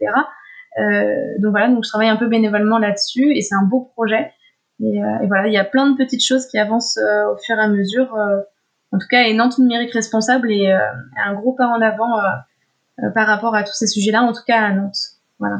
Euh, 0.78 1.14
donc 1.40 1.50
voilà, 1.50 1.68
donc 1.68 1.84
je 1.84 1.88
travaille 1.88 2.08
un 2.08 2.16
peu 2.16 2.28
bénévolement 2.28 2.78
là-dessus 2.78 3.36
et 3.36 3.42
c'est 3.42 3.54
un 3.54 3.64
beau 3.64 3.90
projet. 3.94 4.32
Et, 4.80 4.96
et, 4.96 5.26
voilà, 5.26 5.48
il 5.48 5.52
y 5.52 5.58
a 5.58 5.64
plein 5.64 5.90
de 5.90 5.96
petites 5.96 6.24
choses 6.24 6.46
qui 6.46 6.56
avancent 6.56 6.98
au 6.98 7.36
fur 7.44 7.56
et 7.56 7.60
à 7.60 7.68
mesure. 7.68 8.14
en 8.92 8.98
tout 8.98 9.08
cas, 9.10 9.22
et 9.22 9.34
Nantes 9.34 9.58
numérique 9.58 9.92
responsable 9.92 10.52
est 10.52 10.72
un 10.72 11.34
gros 11.34 11.52
pas 11.52 11.66
en 11.66 11.82
avant 11.82 12.16
par 13.12 13.26
rapport 13.26 13.56
à 13.56 13.64
tous 13.64 13.74
ces 13.74 13.88
sujets-là, 13.88 14.22
en 14.22 14.32
tout 14.32 14.44
cas 14.46 14.60
à 14.60 14.72
Nantes. 14.72 15.18
Voilà. 15.40 15.58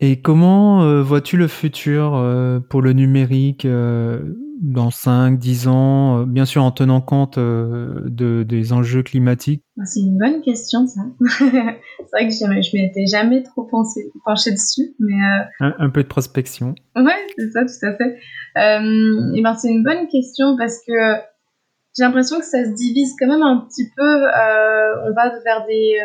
Et 0.00 0.20
comment 0.20 0.82
euh, 0.82 1.02
vois-tu 1.02 1.36
le 1.36 1.48
futur 1.48 2.14
euh, 2.14 2.60
pour 2.60 2.82
le 2.82 2.92
numérique 2.92 3.64
euh, 3.64 4.20
dans 4.60 4.90
5, 4.90 5.38
10 5.38 5.68
ans, 5.68 6.22
bien 6.24 6.44
sûr 6.44 6.62
en 6.62 6.70
tenant 6.70 7.00
compte 7.00 7.38
de, 7.38 8.42
des 8.42 8.72
enjeux 8.72 9.02
climatiques? 9.02 9.62
Ah, 9.78 9.84
C'est 9.84 10.00
une 10.00 10.18
bonne 10.18 10.42
question 10.42 10.86
ça. 10.86 11.02
c'est 11.38 11.44
vrai 12.12 12.28
que 12.28 12.34
je 12.34 12.76
m'étais 12.76 13.06
jamais 13.06 13.42
trop 13.42 13.64
pensé, 13.64 14.10
penché 14.24 14.52
dessus. 14.52 14.94
mais 14.98 15.14
un, 15.60 15.74
un, 15.78 15.90
peu 15.90 16.02
de 16.02 16.08
prospection. 16.08 16.74
Ouais, 16.94 17.26
c'est 17.36 17.50
ça, 17.50 17.64
tout 17.64 17.86
à 17.86 17.96
fait. 17.96 18.18
et 18.56 19.42
ben, 19.42 19.54
c'est 19.54 19.70
une 19.70 19.82
bonne 19.82 20.08
question 20.08 20.56
parce 20.56 20.78
que 20.86 20.92
j'ai 21.96 22.04
l'impression 22.04 22.38
que 22.38 22.44
ça 22.44 22.64
se 22.64 22.70
divise 22.70 23.14
quand 23.18 23.26
même 23.26 23.42
un 23.42 23.66
petit 23.68 23.90
peu. 23.96 24.02
on 24.04 25.12
va 25.12 25.38
vers 25.44 25.66
des 25.66 26.00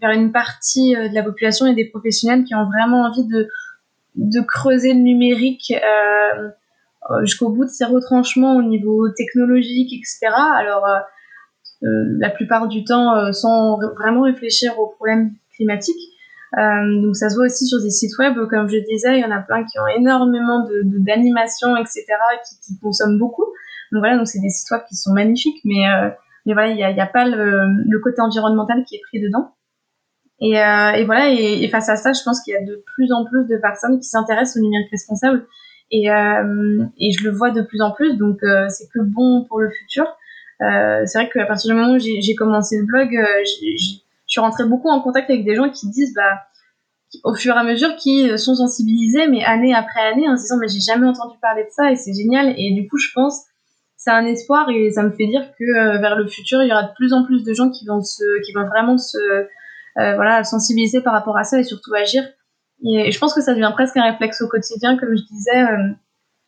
vers 0.00 0.10
une 0.10 0.32
partie 0.32 0.94
euh, 0.96 1.08
de 1.08 1.14
la 1.14 1.22
population 1.22 1.66
et 1.66 1.74
des 1.74 1.86
professionnels 1.86 2.44
qui 2.44 2.54
ont 2.54 2.66
vraiment 2.66 3.04
envie 3.04 3.26
de, 3.26 3.48
de 4.16 4.40
creuser 4.40 4.92
le 4.92 5.00
numérique 5.00 5.72
euh, 5.72 6.48
euh, 7.10 7.20
jusqu'au 7.22 7.50
bout 7.50 7.64
de 7.64 7.70
ses 7.70 7.84
retranchements 7.84 8.56
au 8.56 8.62
niveau 8.62 9.08
technologique, 9.10 9.92
etc. 9.92 10.34
Alors, 10.56 10.86
la 11.82 12.30
plupart 12.30 12.68
du 12.68 12.84
temps, 12.84 13.32
sans 13.32 13.78
vraiment 13.78 14.22
réfléchir 14.22 14.78
aux 14.80 14.88
problèmes 14.88 15.32
climatiques. 15.54 16.00
Euh, 16.58 17.02
donc 17.02 17.16
ça 17.16 17.28
se 17.28 17.34
voit 17.34 17.46
aussi 17.46 17.66
sur 17.66 17.82
des 17.82 17.90
sites 17.90 18.16
web, 18.18 18.34
comme 18.48 18.68
je 18.68 18.78
disais, 18.78 19.18
il 19.18 19.20
y 19.20 19.24
en 19.24 19.30
a 19.30 19.40
plein 19.40 19.64
qui 19.64 19.78
ont 19.78 19.86
énormément 19.98 20.64
de 20.64 20.82
d'animations, 20.84 21.76
etc., 21.76 22.04
qui, 22.48 22.60
qui, 22.60 22.80
consomment 22.80 23.18
beaucoup. 23.18 23.46
Donc 23.92 24.00
voilà, 24.00 24.16
donc 24.16 24.26
c'est 24.26 24.40
des 24.40 24.48
web 24.70 24.82
qui 24.88 24.96
sont 24.96 25.12
magnifiques, 25.12 25.60
mais 25.64 25.88
euh, 25.88 26.10
mais 26.46 26.52
voilà, 26.52 26.68
il 26.70 26.76
n'y 26.76 26.84
a, 26.84 26.90
y 26.92 27.00
a, 27.00 27.06
pas 27.06 27.24
le, 27.26 27.82
le, 27.88 27.98
côté 27.98 28.20
environnemental 28.20 28.84
qui 28.84 28.94
est 28.94 29.00
pris 29.08 29.20
dedans. 29.20 29.54
Et, 30.40 30.60
euh, 30.60 30.92
et 30.92 31.04
voilà, 31.04 31.30
et, 31.30 31.64
et, 31.64 31.68
face 31.68 31.88
à 31.88 31.96
ça, 31.96 32.12
je 32.12 32.22
pense 32.24 32.40
qu'il 32.42 32.52
y 32.52 32.56
a 32.56 32.64
de 32.64 32.84
plus 32.94 33.12
en 33.12 33.24
plus 33.24 33.46
de 33.46 33.56
personnes 33.56 33.98
qui 33.98 34.06
s'intéressent 34.06 34.58
au 34.58 34.60
numérique 34.60 34.90
responsable. 34.90 35.46
Et, 35.90 36.10
euh, 36.10 36.84
et 36.98 37.12
je 37.12 37.24
le 37.24 37.30
vois 37.30 37.50
de 37.50 37.62
plus 37.62 37.80
en 37.80 37.92
plus, 37.92 38.16
donc 38.16 38.42
euh, 38.42 38.66
c'est 38.68 38.88
que 38.88 39.00
bon 39.00 39.44
pour 39.44 39.60
le 39.60 39.70
futur. 39.70 40.04
Euh, 40.62 41.02
c'est 41.06 41.18
vrai 41.18 41.30
qu'à 41.30 41.46
partir 41.46 41.74
du 41.74 41.80
moment 41.80 41.94
où 41.94 41.98
j'ai 41.98 42.34
commencé 42.34 42.78
le 42.78 42.84
blog, 42.84 43.08
je 43.12 43.98
suis 44.26 44.40
rentrée 44.40 44.64
beaucoup 44.64 44.88
en 44.88 45.00
contact 45.00 45.30
avec 45.30 45.44
des 45.44 45.54
gens 45.54 45.70
qui 45.70 45.88
disent, 45.88 46.14
bah, 46.14 46.42
au 47.22 47.34
fur 47.34 47.54
et 47.54 47.58
à 47.58 47.62
mesure, 47.62 47.94
qui 47.96 48.36
sont 48.38 48.56
sensibilisés, 48.56 49.28
mais 49.28 49.44
année 49.44 49.74
après 49.74 50.00
année, 50.00 50.28
en 50.28 50.36
se 50.36 50.42
disant, 50.42 50.56
mais 50.58 50.68
j'ai 50.68 50.80
jamais 50.80 51.06
entendu 51.06 51.36
parler 51.40 51.64
de 51.64 51.70
ça 51.70 51.92
et 51.92 51.96
c'est 51.96 52.14
génial. 52.14 52.54
Et 52.56 52.72
du 52.72 52.88
coup, 52.88 52.98
je 52.98 53.10
pense, 53.14 53.42
c'est 54.06 54.12
un 54.12 54.24
espoir 54.24 54.68
et 54.70 54.90
ça 54.90 55.02
me 55.02 55.10
fait 55.10 55.26
dire 55.26 55.42
que 55.58 56.00
vers 56.00 56.14
le 56.14 56.28
futur, 56.28 56.62
il 56.62 56.68
y 56.68 56.72
aura 56.72 56.84
de 56.84 56.94
plus 56.94 57.12
en 57.12 57.24
plus 57.24 57.42
de 57.42 57.52
gens 57.52 57.70
qui 57.70 57.84
vont 57.86 58.00
se, 58.00 58.22
qui 58.44 58.52
vont 58.52 58.64
vraiment 58.66 58.98
se, 58.98 59.18
voilà, 59.96 60.44
sensibiliser 60.44 61.00
par 61.00 61.12
rapport 61.12 61.36
à 61.36 61.42
ça 61.42 61.58
et 61.58 61.64
surtout 61.64 61.92
agir. 61.94 62.22
Et 62.84 63.10
je 63.10 63.18
pense 63.18 63.34
que 63.34 63.40
ça 63.40 63.54
devient 63.54 63.70
presque 63.72 63.96
un 63.96 64.10
réflexe 64.10 64.42
au 64.42 64.48
quotidien, 64.48 64.98
comme 64.98 65.16
je 65.16 65.22
disais. 65.22 65.62
Euh, 65.62 65.92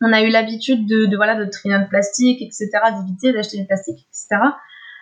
on 0.00 0.12
a 0.12 0.22
eu 0.22 0.28
l'habitude 0.28 0.86
de, 0.86 1.06
de, 1.06 1.16
voilà, 1.16 1.34
de 1.34 1.50
trier 1.50 1.76
notre 1.76 1.88
plastique, 1.88 2.40
etc., 2.40 2.70
d'éviter 3.00 3.32
d'acheter 3.32 3.58
du 3.58 3.66
plastique, 3.66 4.06
etc., 4.08 4.42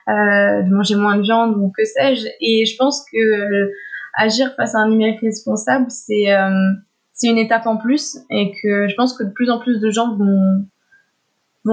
euh, 0.09 0.62
de 0.62 0.73
manger 0.73 0.95
moins 0.95 1.16
de 1.16 1.23
viande 1.23 1.57
ou 1.57 1.71
que 1.77 1.85
sais-je. 1.85 2.27
Et 2.40 2.64
je 2.64 2.77
pense 2.77 3.05
que 3.12 3.71
agir 4.14 4.55
face 4.57 4.75
à 4.75 4.79
un 4.79 4.88
numérique 4.88 5.21
responsable, 5.21 5.90
c'est 5.90 6.33
euh, 6.33 6.73
c'est 7.12 7.29
une 7.29 7.38
étape 7.38 7.66
en 7.66 7.77
plus 7.77 8.19
et 8.31 8.53
que 8.62 8.88
je 8.88 8.95
pense 8.95 9.16
que 9.16 9.25
de 9.25 9.31
plus 9.31 9.51
en 9.51 9.59
plus 9.59 9.81
de 9.81 9.90
gens 9.90 10.16
vont, 10.16 10.66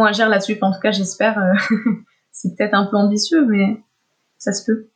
agir 0.02 0.30
là-dessus. 0.30 0.58
en 0.62 0.72
tout 0.72 0.80
cas, 0.80 0.92
j'espère. 0.92 1.38
Euh, 1.38 1.54
c'est 2.32 2.56
peut-être 2.56 2.74
un 2.74 2.86
peu 2.86 2.98
ambitieux, 2.98 3.46
mais 3.46 3.82
ça 4.38 4.52
se 4.52 4.66
peut. 4.66 4.90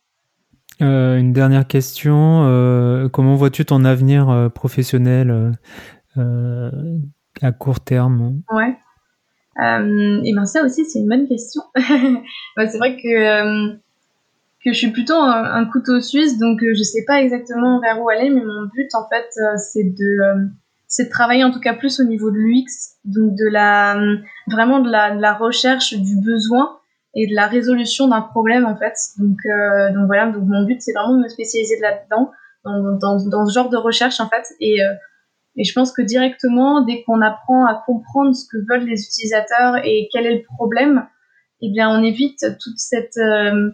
Euh, 0.80 1.18
une 1.18 1.32
dernière 1.32 1.66
question. 1.66 2.44
Euh, 2.44 3.08
comment 3.08 3.34
vois-tu 3.34 3.64
ton 3.64 3.84
avenir 3.84 4.30
euh, 4.30 4.48
professionnel 4.48 5.54
à 6.16 7.52
court 7.52 7.80
terme? 7.80 8.42
Ouais. 8.50 8.76
et 9.58 10.34
ben 10.34 10.44
ça 10.44 10.64
aussi 10.64 10.84
c'est 10.84 11.00
une 11.00 11.08
bonne 11.08 11.28
question. 11.28 11.62
c'est 11.76 12.78
vrai 12.78 12.96
que 12.96 13.76
que 14.64 14.72
je 14.72 14.78
suis 14.78 14.90
plutôt 14.90 15.14
un, 15.14 15.64
couteau 15.66 16.00
suisse, 16.00 16.38
donc 16.38 16.58
je 16.60 16.82
sais 16.82 17.04
pas 17.06 17.22
exactement 17.22 17.80
vers 17.80 18.00
où 18.02 18.08
aller, 18.08 18.30
mais 18.30 18.44
mon 18.44 18.66
but 18.74 18.88
en 18.94 19.08
fait 19.08 19.26
c'est 19.58 19.84
de 19.84 20.50
c'est 20.88 21.04
de 21.04 21.10
travailler 21.10 21.44
en 21.44 21.50
tout 21.50 21.60
cas 21.60 21.74
plus 21.74 22.00
au 22.00 22.04
niveau 22.04 22.30
de 22.30 22.36
l'UX, 22.36 22.96
donc 23.04 23.34
de 23.36 23.46
la 23.46 23.96
vraiment 24.50 24.80
de 24.80 24.90
la, 24.90 25.14
de 25.14 25.20
la 25.20 25.34
recherche 25.34 25.94
du 25.94 26.16
besoin 26.20 26.78
et 27.14 27.26
de 27.26 27.34
la 27.34 27.46
résolution 27.46 28.08
d'un 28.08 28.22
problème 28.22 28.64
en 28.64 28.76
fait. 28.76 28.94
Donc, 29.18 29.36
euh, 29.44 29.92
donc 29.92 30.06
voilà, 30.06 30.30
donc 30.32 30.44
mon 30.46 30.64
but 30.64 30.80
c'est 30.80 30.92
vraiment 30.92 31.14
de 31.14 31.22
me 31.22 31.28
spécialiser 31.28 31.78
là-dedans, 31.80 32.30
dans, 32.64 32.98
dans, 32.98 33.28
dans, 33.28 33.46
ce 33.46 33.52
genre 33.52 33.68
de 33.68 33.76
recherche 33.76 34.18
en 34.20 34.28
fait. 34.28 34.46
Et, 34.60 34.82
euh, 34.82 34.94
et 35.56 35.64
je 35.64 35.72
pense 35.74 35.92
que 35.92 36.00
directement, 36.00 36.82
dès 36.82 37.02
qu'on 37.02 37.20
apprend 37.20 37.66
à 37.66 37.82
comprendre 37.86 38.34
ce 38.34 38.46
que 38.50 38.56
veulent 38.68 38.86
les 38.86 39.02
utilisateurs 39.02 39.76
et 39.84 40.08
quel 40.10 40.26
est 40.26 40.36
le 40.36 40.44
problème, 40.56 41.06
eh 41.60 41.70
bien 41.70 41.90
on 41.90 42.02
évite 42.02 42.40
toute 42.60 42.78
cette, 42.78 43.18
euh, 43.18 43.70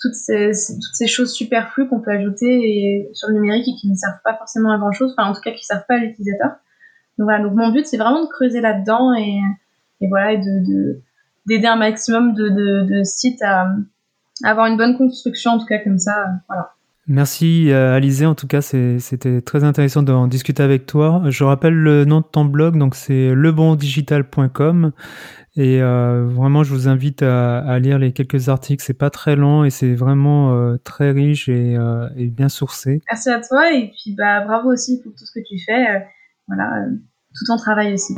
toutes, 0.00 0.14
ces, 0.14 0.52
choses 1.06 1.32
superflues 1.32 1.88
qu'on 1.88 2.00
peut 2.00 2.10
ajouter 2.10 3.08
sur 3.12 3.28
le 3.28 3.34
numérique 3.34 3.66
et 3.68 3.74
qui 3.80 3.88
ne 3.88 3.96
servent 3.96 4.20
pas 4.24 4.36
forcément 4.36 4.72
à 4.72 4.78
grand 4.78 4.92
chose, 4.92 5.14
enfin 5.16 5.30
en 5.30 5.34
tout 5.34 5.40
cas 5.40 5.50
qui 5.50 5.62
ne 5.62 5.76
servent 5.76 5.86
pas 5.88 5.94
à 5.94 5.98
l'utilisateur. 5.98 6.50
Donc 7.18 7.24
voilà, 7.24 7.42
donc 7.42 7.54
mon 7.54 7.70
but 7.70 7.86
c'est 7.86 7.96
vraiment 7.96 8.22
de 8.22 8.28
creuser 8.28 8.60
là-dedans 8.60 9.14
et, 9.14 9.40
et 10.00 10.08
voilà, 10.08 10.32
et 10.32 10.38
de, 10.38 10.66
de 10.66 11.00
d'aider 11.46 11.66
un 11.66 11.76
maximum 11.76 12.34
de, 12.34 12.48
de, 12.48 12.82
de 12.82 13.04
sites 13.04 13.40
à, 13.42 13.68
avoir 14.44 14.66
une 14.66 14.76
bonne 14.76 14.96
construction, 14.96 15.52
en 15.52 15.58
tout 15.58 15.66
cas 15.66 15.78
comme 15.78 15.98
ça. 15.98 16.26
Voilà. 16.48 16.72
Merci 17.08 17.70
euh, 17.70 17.94
Alizé, 17.94 18.26
en 18.26 18.34
tout 18.34 18.48
cas 18.48 18.60
c'était 18.60 19.40
très 19.40 19.62
intéressant 19.62 20.02
d'en 20.02 20.26
discuter 20.26 20.62
avec 20.62 20.86
toi. 20.86 21.22
Je 21.26 21.44
rappelle 21.44 21.74
le 21.74 22.04
nom 22.04 22.20
de 22.20 22.26
ton 22.26 22.44
blog, 22.44 22.76
donc 22.76 22.96
c'est 22.96 23.32
lebondigital.com 23.32 24.90
et 25.56 25.80
euh, 25.80 26.26
vraiment 26.26 26.62
je 26.62 26.72
vous 26.72 26.86
invite 26.88 27.22
à, 27.22 27.78
lire 27.78 27.98
les 27.98 28.12
quelques 28.12 28.48
articles, 28.48 28.84
c'est 28.84 28.94
pas 28.94 29.10
très 29.10 29.36
long 29.36 29.64
et 29.64 29.70
c'est 29.70 29.94
vraiment 29.94 30.54
euh, 30.54 30.76
très 30.84 31.10
riche 31.10 31.48
et, 31.48 31.76
euh, 31.76 32.08
et, 32.16 32.26
bien 32.26 32.48
sourcé. 32.48 33.00
Merci 33.10 33.30
à 33.30 33.40
toi 33.40 33.72
et 33.72 33.90
puis 33.90 34.14
bah 34.16 34.42
bravo 34.42 34.70
aussi 34.70 35.00
pour 35.02 35.12
tout 35.12 35.24
ce 35.24 35.32
que 35.32 35.44
tu 35.46 35.58
fais, 35.64 36.04
voilà, 36.46 36.84
tout 37.34 37.44
ton 37.46 37.56
travail 37.56 37.94
aussi. 37.94 38.14